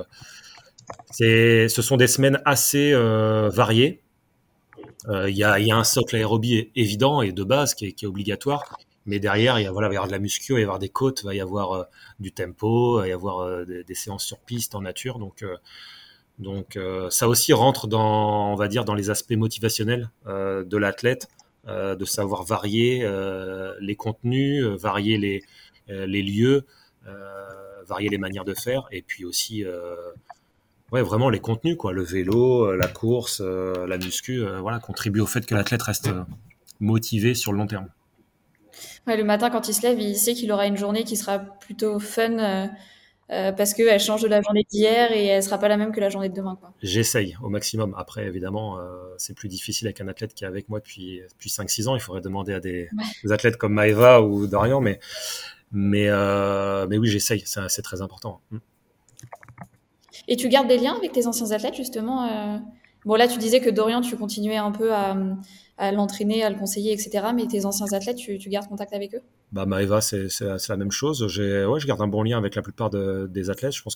[1.11, 4.01] ce sont des semaines assez euh, variées.
[5.07, 8.77] Euh, il y, a, un socle aérobie évident et de base qui est, obligatoire.
[9.05, 10.79] Mais derrière, il, y voilà, va y avoir de la muscu, il va y avoir
[10.79, 11.83] des côtes, il va y avoir euh,
[12.19, 15.19] du tempo, il va y avoir des, séances sur piste en nature.
[15.19, 15.45] Donc,
[16.39, 21.27] donc ça aussi rentre dans, on va dire, dans les aspects motivationnels de l'athlète,
[21.67, 23.07] de savoir varier
[23.79, 25.43] les contenus, varier les,
[25.87, 26.65] les lieux,
[27.87, 29.63] varier les manières de faire, et puis aussi
[30.91, 31.93] ouais, vraiment les contenus, quoi.
[31.93, 35.81] Le vélo, euh, la course, euh, la muscu, euh, voilà, contribuent au fait que l'athlète
[35.81, 36.09] reste
[36.79, 37.87] motivé sur le long terme.
[39.07, 41.39] Ouais, le matin, quand il se lève, il sait qu'il aura une journée qui sera
[41.39, 42.69] plutôt fun.
[43.27, 46.09] Parce qu'elle change de la journée d'hier et elle sera pas la même que la
[46.09, 46.57] journée de demain.
[46.81, 47.95] J'essaye au maximum.
[47.97, 48.77] Après, évidemment,
[49.17, 51.95] c'est plus difficile avec un athlète qui est avec moi depuis, depuis 5-6 ans.
[51.95, 52.89] Il faudrait demander à des,
[53.29, 54.99] athlètes comme Maeva ou Dorian, mais,
[55.71, 56.09] mais,
[56.87, 57.43] mais oui, j'essaye.
[57.45, 58.41] C'est très important.
[58.51, 58.57] Mm.
[60.27, 62.57] Et tu gardes des liens avec tes anciens athlètes, justement euh?
[63.05, 65.15] Bon, là, tu disais que Dorian, tu continuais un peu à,
[65.91, 67.27] l'entraîner, à le conseiller, etc.
[67.35, 69.21] Mais tes anciens athlètes, tu, gardes contact avec eux?
[69.51, 71.21] Bah, Maëva, c'est la même chose.
[71.21, 73.73] Ouais, je garde un bon lien avec la plupart des athlètes.
[73.73, 73.95] Je pense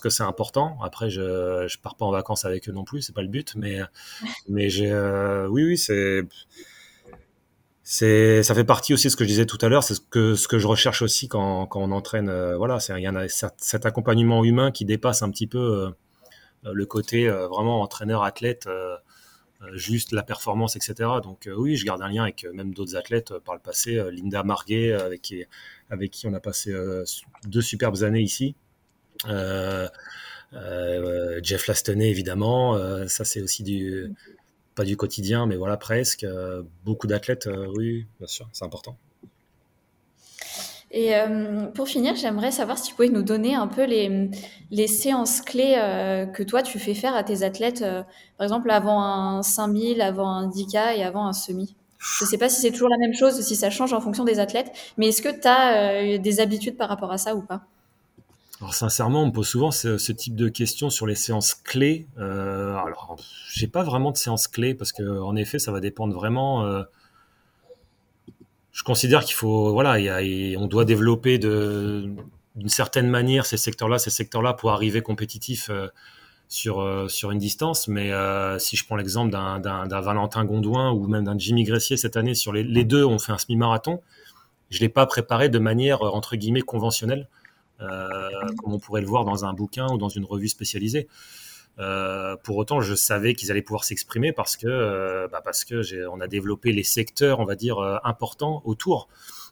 [0.00, 0.78] que c'est important.
[0.82, 3.54] Après, je ne pars pas en vacances avec eux non plus, c'est pas le but.
[3.56, 3.78] Mais,
[4.48, 6.22] mais j'ai, euh, oui, oui, c'est
[7.90, 10.00] c'est ça fait partie aussi de ce que je disais tout à l'heure c'est ce
[10.02, 13.08] que ce que je recherche aussi quand, quand on entraîne euh, voilà c'est il y
[13.08, 15.58] en a cet accompagnement humain qui dépasse un petit peu
[16.66, 18.68] euh, le côté vraiment entraîneur athlète
[19.72, 23.54] juste la performance etc donc oui je garde un lien avec même d'autres athlètes par
[23.54, 26.72] le passé Linda Marguet avec qui on a passé
[27.44, 28.54] deux superbes années ici
[31.42, 32.78] Jeff Lastoney évidemment
[33.08, 34.14] ça c'est aussi du
[34.78, 36.22] pas du quotidien, mais voilà, presque.
[36.22, 38.96] Euh, beaucoup d'athlètes, euh, oui, bien sûr, c'est important.
[40.90, 44.30] Et euh, pour finir, j'aimerais savoir si tu pouvais nous donner un peu les,
[44.70, 48.02] les séances clés euh, que toi tu fais faire à tes athlètes, euh,
[48.38, 51.74] par exemple avant un 5000, avant un 10K et avant un semi.
[51.98, 54.24] Je ne sais pas si c'est toujours la même chose, si ça change en fonction
[54.24, 57.62] des athlètes, mais est-ce que tu as des habitudes par rapport à ça ou pas?
[58.60, 62.06] Alors sincèrement, on me pose souvent ce, type de questions sur les séances clés.
[62.16, 63.16] Alors,
[63.52, 66.64] j'ai pas vraiment de séances clés parce que en effet, ça va dépendre vraiment
[68.72, 69.98] je considère qu'il faut, voilà,
[70.58, 75.88] on doit développer d'une certaine manière ces secteurs-là, ces secteurs-là pour arriver compétitif euh,
[76.48, 77.88] sur, euh, sur une distance.
[77.88, 82.16] Mais euh, si je prends l'exemple d'un, Valentin Gondouin ou même d'un Jimmy Gressier cette
[82.16, 84.00] année, sur les, deux ont fait un semi-marathon,
[84.70, 87.26] je l'ai pas préparé de manière entre guillemets conventionnelle,
[87.78, 91.08] comme on pourrait le voir dans un bouquin ou dans une revue spécialisée.
[91.78, 96.08] Euh, pour autant, je savais qu'ils allaient pouvoir s'exprimer parce que, euh, bah parce que
[96.08, 99.08] on a développé les secteurs, on va dire, euh, importants autour.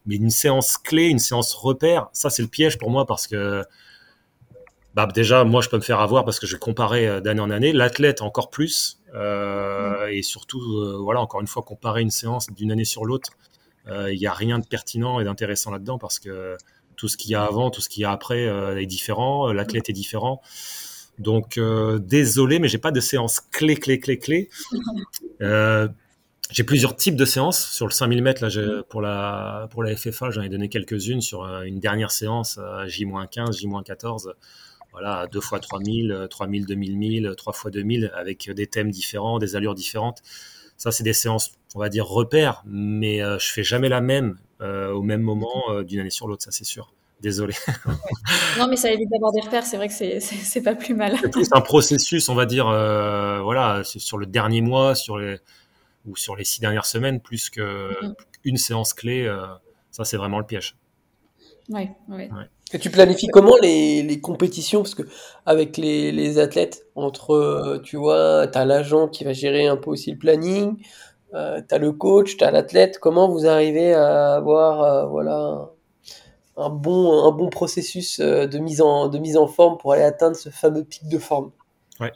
[0.06, 3.64] Mais une séance clé, une séance repère, ça c'est le piège pour moi parce que
[4.94, 7.50] bah déjà, moi je peux me faire avoir parce que je vais comparer d'année en
[7.50, 10.60] année, l'athlète encore plus, et surtout,
[11.02, 13.30] voilà, encore une fois, comparer une séance d'une année sur l'autre,
[13.88, 16.56] il n'y a rien de pertinent et d'intéressant là-dedans parce que
[16.96, 19.90] tout ce qu'il y a avant, tout ce qu'il y a après est différent, l'athlète
[19.90, 20.40] est différent.
[21.18, 24.48] Donc euh, désolé, mais j'ai pas de séance clé, clé, clé, clé.
[25.42, 25.86] Euh,
[26.50, 28.42] j'ai plusieurs types de séances sur le 5000 mètres.
[28.42, 32.58] Là, pour la pour la FFA, j'en ai donné quelques-unes sur euh, une dernière séance
[32.86, 34.32] J-15, J-14.
[34.92, 39.56] Voilà, 2 fois 3000, 3000, 2000, 1000, 3 fois 2000 avec des thèmes différents, des
[39.56, 40.22] allures différentes.
[40.78, 45.02] Ça, c'est des séances, on va dire repères, mais je fais jamais la même au
[45.02, 46.95] même moment d'une année sur l'autre, ça c'est sûr.
[47.20, 47.54] Désolé.
[48.58, 49.64] non, mais ça évite d'avoir des repères.
[49.64, 51.16] C'est vrai que c'est pas plus mal.
[51.20, 55.38] C'est plus un processus, on va dire, euh, voilà, sur le dernier mois, sur les
[56.06, 58.14] ou sur les six dernières semaines, plus qu'une
[58.44, 59.24] une séance clé.
[59.26, 59.46] Euh,
[59.90, 60.76] ça, c'est vraiment le piège.
[61.68, 62.28] Oui, oui.
[62.72, 64.82] Et tu planifies comment les, les compétitions?
[64.82, 65.02] Parce que
[65.46, 69.90] avec les, les, athlètes, entre, tu vois, tu as l'agent qui va gérer un peu
[69.90, 70.76] aussi le planning,
[71.34, 72.98] euh, tu as le coach, tu as l'athlète.
[72.98, 75.70] Comment vous arrivez à avoir, euh, voilà,
[76.56, 80.02] un bon, un bon processus euh, de mise, en, de mise en forme pour aller
[80.02, 81.52] atteindre ce fameux pic de forme.
[82.00, 82.12] Ouais.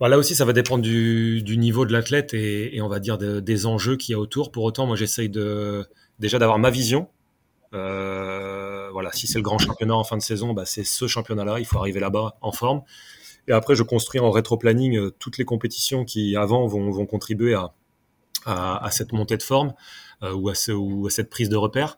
[0.00, 3.00] Bah, là aussi, ça va dépendre du, du niveau de l'athlète et, et, on va
[3.00, 4.50] dire des enjeux qu'il y a autour.
[4.50, 5.86] Pour autant, moi, j'essaye de,
[6.18, 7.08] déjà d'avoir ma vision.
[7.74, 11.58] Euh, voilà, si c'est le grand championnat en fin de saison, bah, c'est ce championnat-là.
[11.58, 12.82] Il faut arriver là-bas en forme.
[13.48, 17.54] Et après, je construis en rétro-planning euh, toutes les compétitions qui, avant, vont, vont contribuer
[17.54, 17.72] à,
[18.44, 19.72] à, cette montée de forme
[20.34, 21.96] ou, à ce, ou à cette prise de repère.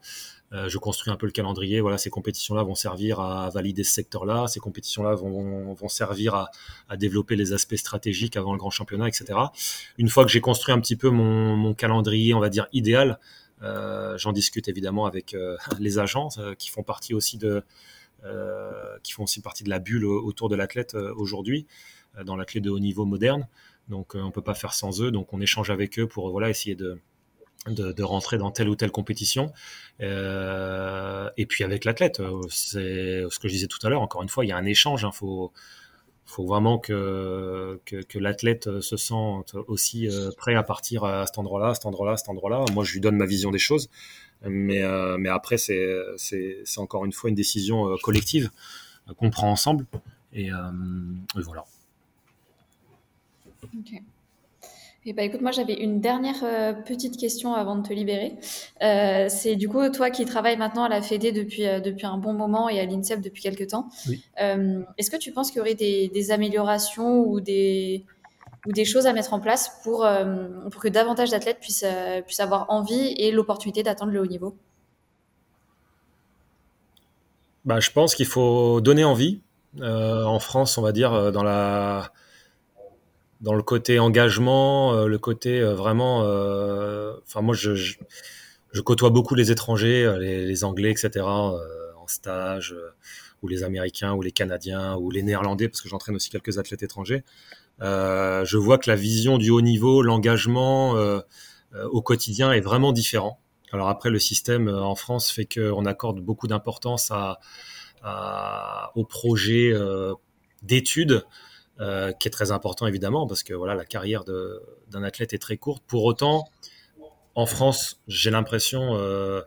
[0.55, 1.81] Euh, je construis un peu le calendrier.
[1.81, 4.47] Voilà, ces compétitions-là vont servir à valider ce secteur-là.
[4.47, 9.39] Ces compétitions-là vont, servir à, développer les aspects stratégiques avant le grand championnat, etc.
[9.99, 13.19] Une fois que j'ai construit un petit peu mon, calendrier, on va dire idéal,
[13.63, 16.29] euh, j'en discute évidemment avec euh, les agents
[16.59, 17.63] qui font partie aussi de
[19.03, 21.67] qui font aussi partie de la bulle autour de l'athlète aujourd'hui
[22.25, 23.47] dans l'athlète de haut niveau moderne.
[23.91, 25.11] Donc on peut pas faire sans eux.
[25.11, 26.99] Donc on échange avec eux pour voilà essayer de
[27.69, 29.53] de, rentrer dans telle ou telle compétition.
[30.01, 34.03] Euh, et puis avec l'athlète, euh, c'est ce que je disais tout à l'heure.
[34.03, 35.03] Encore une fois, il y a un échange.
[35.03, 35.53] Il hein, faut,
[36.27, 41.75] faut vraiment que, que, l'athlète se sente aussi euh, prêt à partir à cet endroit-là,
[41.75, 42.65] cet endroit-là, cet endroit-là.
[42.73, 43.91] Moi, je lui donne ma vision des choses.
[44.47, 48.51] Mais, euh, mais après, c'est encore une fois une décision euh, collective
[49.17, 49.87] qu'on prend ensemble.
[50.33, 50.51] Et,
[51.37, 51.65] voilà.
[55.07, 58.37] Eh ben, écoute, moi j'avais une dernière euh, petite question avant de te libérer.
[58.83, 62.17] Euh, c'est du coup toi qui travailles maintenant à la Fédé depuis, euh, depuis un
[62.17, 63.89] bon moment et à l'INSEP depuis quelques temps.
[64.39, 68.07] Est-ce que tu penses qu'il y aurait des, améliorations ou des,
[68.67, 70.07] ou des choses à mettre en place pour,
[70.71, 71.85] pour que davantage d'athlètes puissent,
[72.25, 74.57] puissent avoir envie et l'opportunité d'atteindre le haut niveau?
[77.67, 79.41] Bah, Je pense qu'il faut donner envie.
[79.83, 82.11] en France, on va dire, dans la
[83.45, 86.23] dans le côté engagement, euh, le côté euh, vraiment.
[86.25, 87.95] Euh, enfin, moi, je,
[88.85, 92.75] côtoie beaucoup les étrangers, les, Anglais, etc., en stage,
[93.43, 96.83] ou les Américains, ou les Canadiens, ou les Néerlandais, parce que j'entraîne aussi quelques athlètes
[96.83, 97.23] étrangers.
[97.81, 100.97] je vois que la vision du haut niveau, l'engagement
[101.73, 103.39] au quotidien est vraiment différent.
[103.71, 107.39] Alors après, le système en France fait qu'on accorde beaucoup d'importance à,
[108.03, 109.73] à, aux projets
[110.63, 111.25] d'études
[111.81, 115.57] euh, qui est très important évidemment parce que voilà la carrière d'un athlète est très
[115.57, 115.83] courte.
[115.87, 116.45] Pour autant,
[117.35, 119.41] en France, j'ai l'impression euh,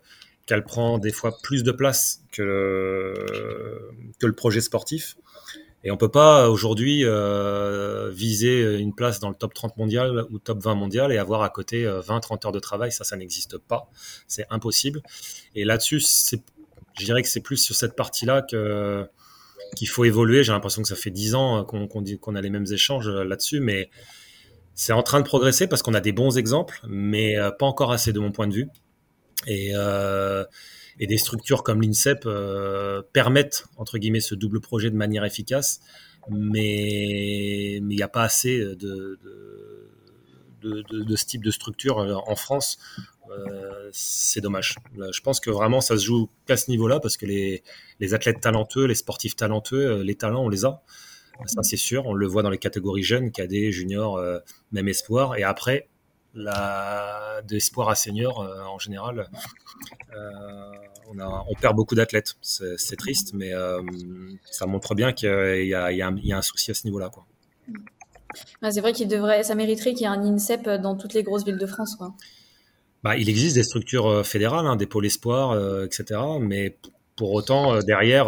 [0.46, 5.18] qu'elle prend des fois plus de place que le, que le projet sportif.
[5.84, 7.06] Et on peut pas aujourd'hui
[8.12, 11.50] viser une place dans le top 30 mondial ou top 20 mondial et avoir à
[11.50, 12.92] côté 20-30 heures de travail.
[12.92, 13.90] Ça, ça n'existe pas.
[14.28, 15.02] C'est impossible.
[15.56, 16.02] Et là-dessus,
[17.00, 19.08] je dirais que c'est plus sur cette partie-là que
[19.76, 20.44] qu'il faut évoluer.
[20.44, 23.90] J'ai l'impression que ça fait 10 ans qu'on qu'on a les mêmes échanges là-dessus, mais
[24.74, 28.14] c'est en train de progresser parce qu'on a des bons exemples, mais pas encore assez
[28.14, 28.68] de mon point de vue.
[29.46, 30.44] Et, euh,
[31.00, 35.80] des structures comme l'INSEP euh, permettent, entre guillemets, ce double projet de manière efficace,
[36.30, 39.20] mais il n'y a pas assez de,
[40.64, 42.80] ce type de structure euh, en France.
[43.30, 44.76] Euh, c'est dommage.
[44.96, 47.64] Je pense que vraiment ça se joue qu'à ce niveau-là parce que les,
[48.14, 50.82] athlètes talentueux, les sportifs talentueux, les talents, on les a.
[51.46, 52.08] Ça, c'est sûr.
[52.08, 54.20] On le voit dans les catégories jeunes, cadets, juniors,
[54.72, 55.36] même espoir.
[55.36, 55.88] Et après,
[57.46, 59.30] d'espoir à senior, euh, en général,
[60.16, 60.72] euh,
[61.08, 62.36] on, perd beaucoup d'athlètes.
[62.42, 63.82] C'est, triste, mais euh,
[64.46, 66.08] ça montre bien qu'il y y a,
[66.38, 67.10] un, souci à ce niveau-là.
[67.10, 67.26] Quoi.
[68.70, 71.46] c'est vrai qu'il devrait, ça mériterait qu'il y ait un INSEP dans toutes les grosses
[71.46, 71.98] villes de France.
[73.08, 75.56] Bah, il existe des structures fédérales, hein, des pôles espoirs,
[75.86, 76.20] etc.
[76.42, 76.78] Mais
[77.16, 78.28] pour autant, derrière,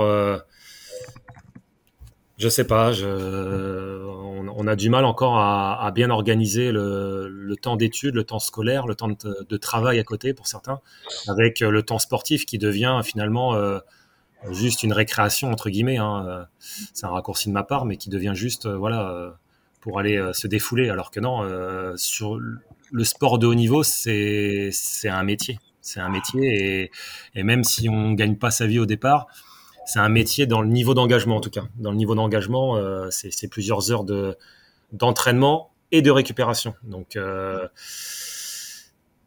[2.38, 2.93] je sais pas.
[4.55, 8.95] On, a du mal encore à, bien organiser le, temps d'études, le temps scolaire, le
[8.95, 10.80] temps de, travail à côté pour certains,
[11.27, 13.80] avec le temps sportif qui devient finalement euh,
[14.51, 15.97] juste une récréation entre guillemets.
[15.97, 16.47] Hein.
[16.59, 19.34] C'est un raccourci de ma part, mais qui devient juste euh, voilà
[19.82, 20.89] pour aller euh, se défouler.
[20.89, 21.43] Alors que non,
[21.97, 22.39] sur
[22.91, 24.71] le sport de haut niveau, c'est
[25.05, 25.59] un métier.
[25.81, 26.91] C'est un métier et,
[27.35, 29.27] et même si on gagne pas sa vie au départ
[29.89, 31.63] c'est un métier dans le niveau d'engagement en tout cas.
[31.77, 34.37] Dans le niveau d'engagement, euh, c'est plusieurs heures de
[34.91, 36.75] d'entraînement et de récupération.
[36.83, 37.67] Donc euh,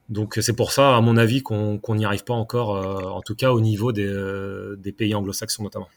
[0.09, 3.35] donc c'est pour ça, à mon avis, qu'on n'y arrive pas encore, euh, en tout
[3.35, 4.09] cas au niveau des,
[4.79, 5.89] des pays anglo-saxons notamment.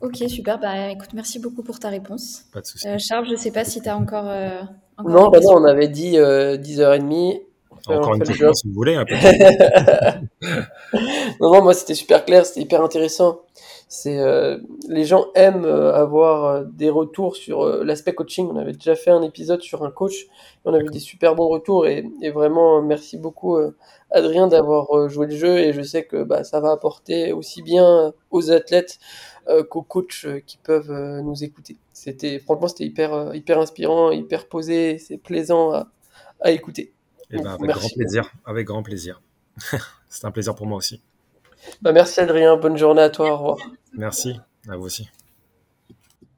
[0.00, 0.58] Ok, super.
[0.58, 2.44] Bah, écoute, merci beaucoup pour ta réponse.
[2.54, 2.88] Pas de souci.
[2.98, 4.32] Charles, je ne sais pas si tu as encore,
[5.06, 7.42] Non, bah non, on avait dit 10h30.
[7.86, 8.94] Encore une question, si vous voulez.
[8.94, 9.14] Un peu.
[11.40, 13.40] non, non, moi c'était super clair, c'était hyper intéressant.
[13.92, 18.48] C'est euh, les gens aiment euh, avoir euh, des retours sur l'aspect coaching.
[18.48, 20.28] On avait déjà fait un épisode sur un coach,
[20.64, 23.58] on avait des super bons retours et, et vraiment merci beaucoup
[24.12, 28.12] Adrien d'avoir joué le jeu et je sais que bah, ça va apporter aussi bien
[28.30, 29.00] aux athlètes
[29.68, 30.92] qu'aux coachs qui peuvent
[31.24, 31.76] nous écouter.
[31.92, 35.88] C'était franchement c'était hyper hyper inspirant, hyper posé, c'est plaisant à,
[36.40, 36.92] à écouter.
[37.32, 39.20] Et eh ben, avec grand plaisir, avec grand plaisir.
[40.08, 41.00] C'est un plaisir pour moi aussi.
[41.82, 43.56] Bah, merci Adrien, bonne journée à toi, au revoir.
[43.92, 45.08] Merci, à vous aussi.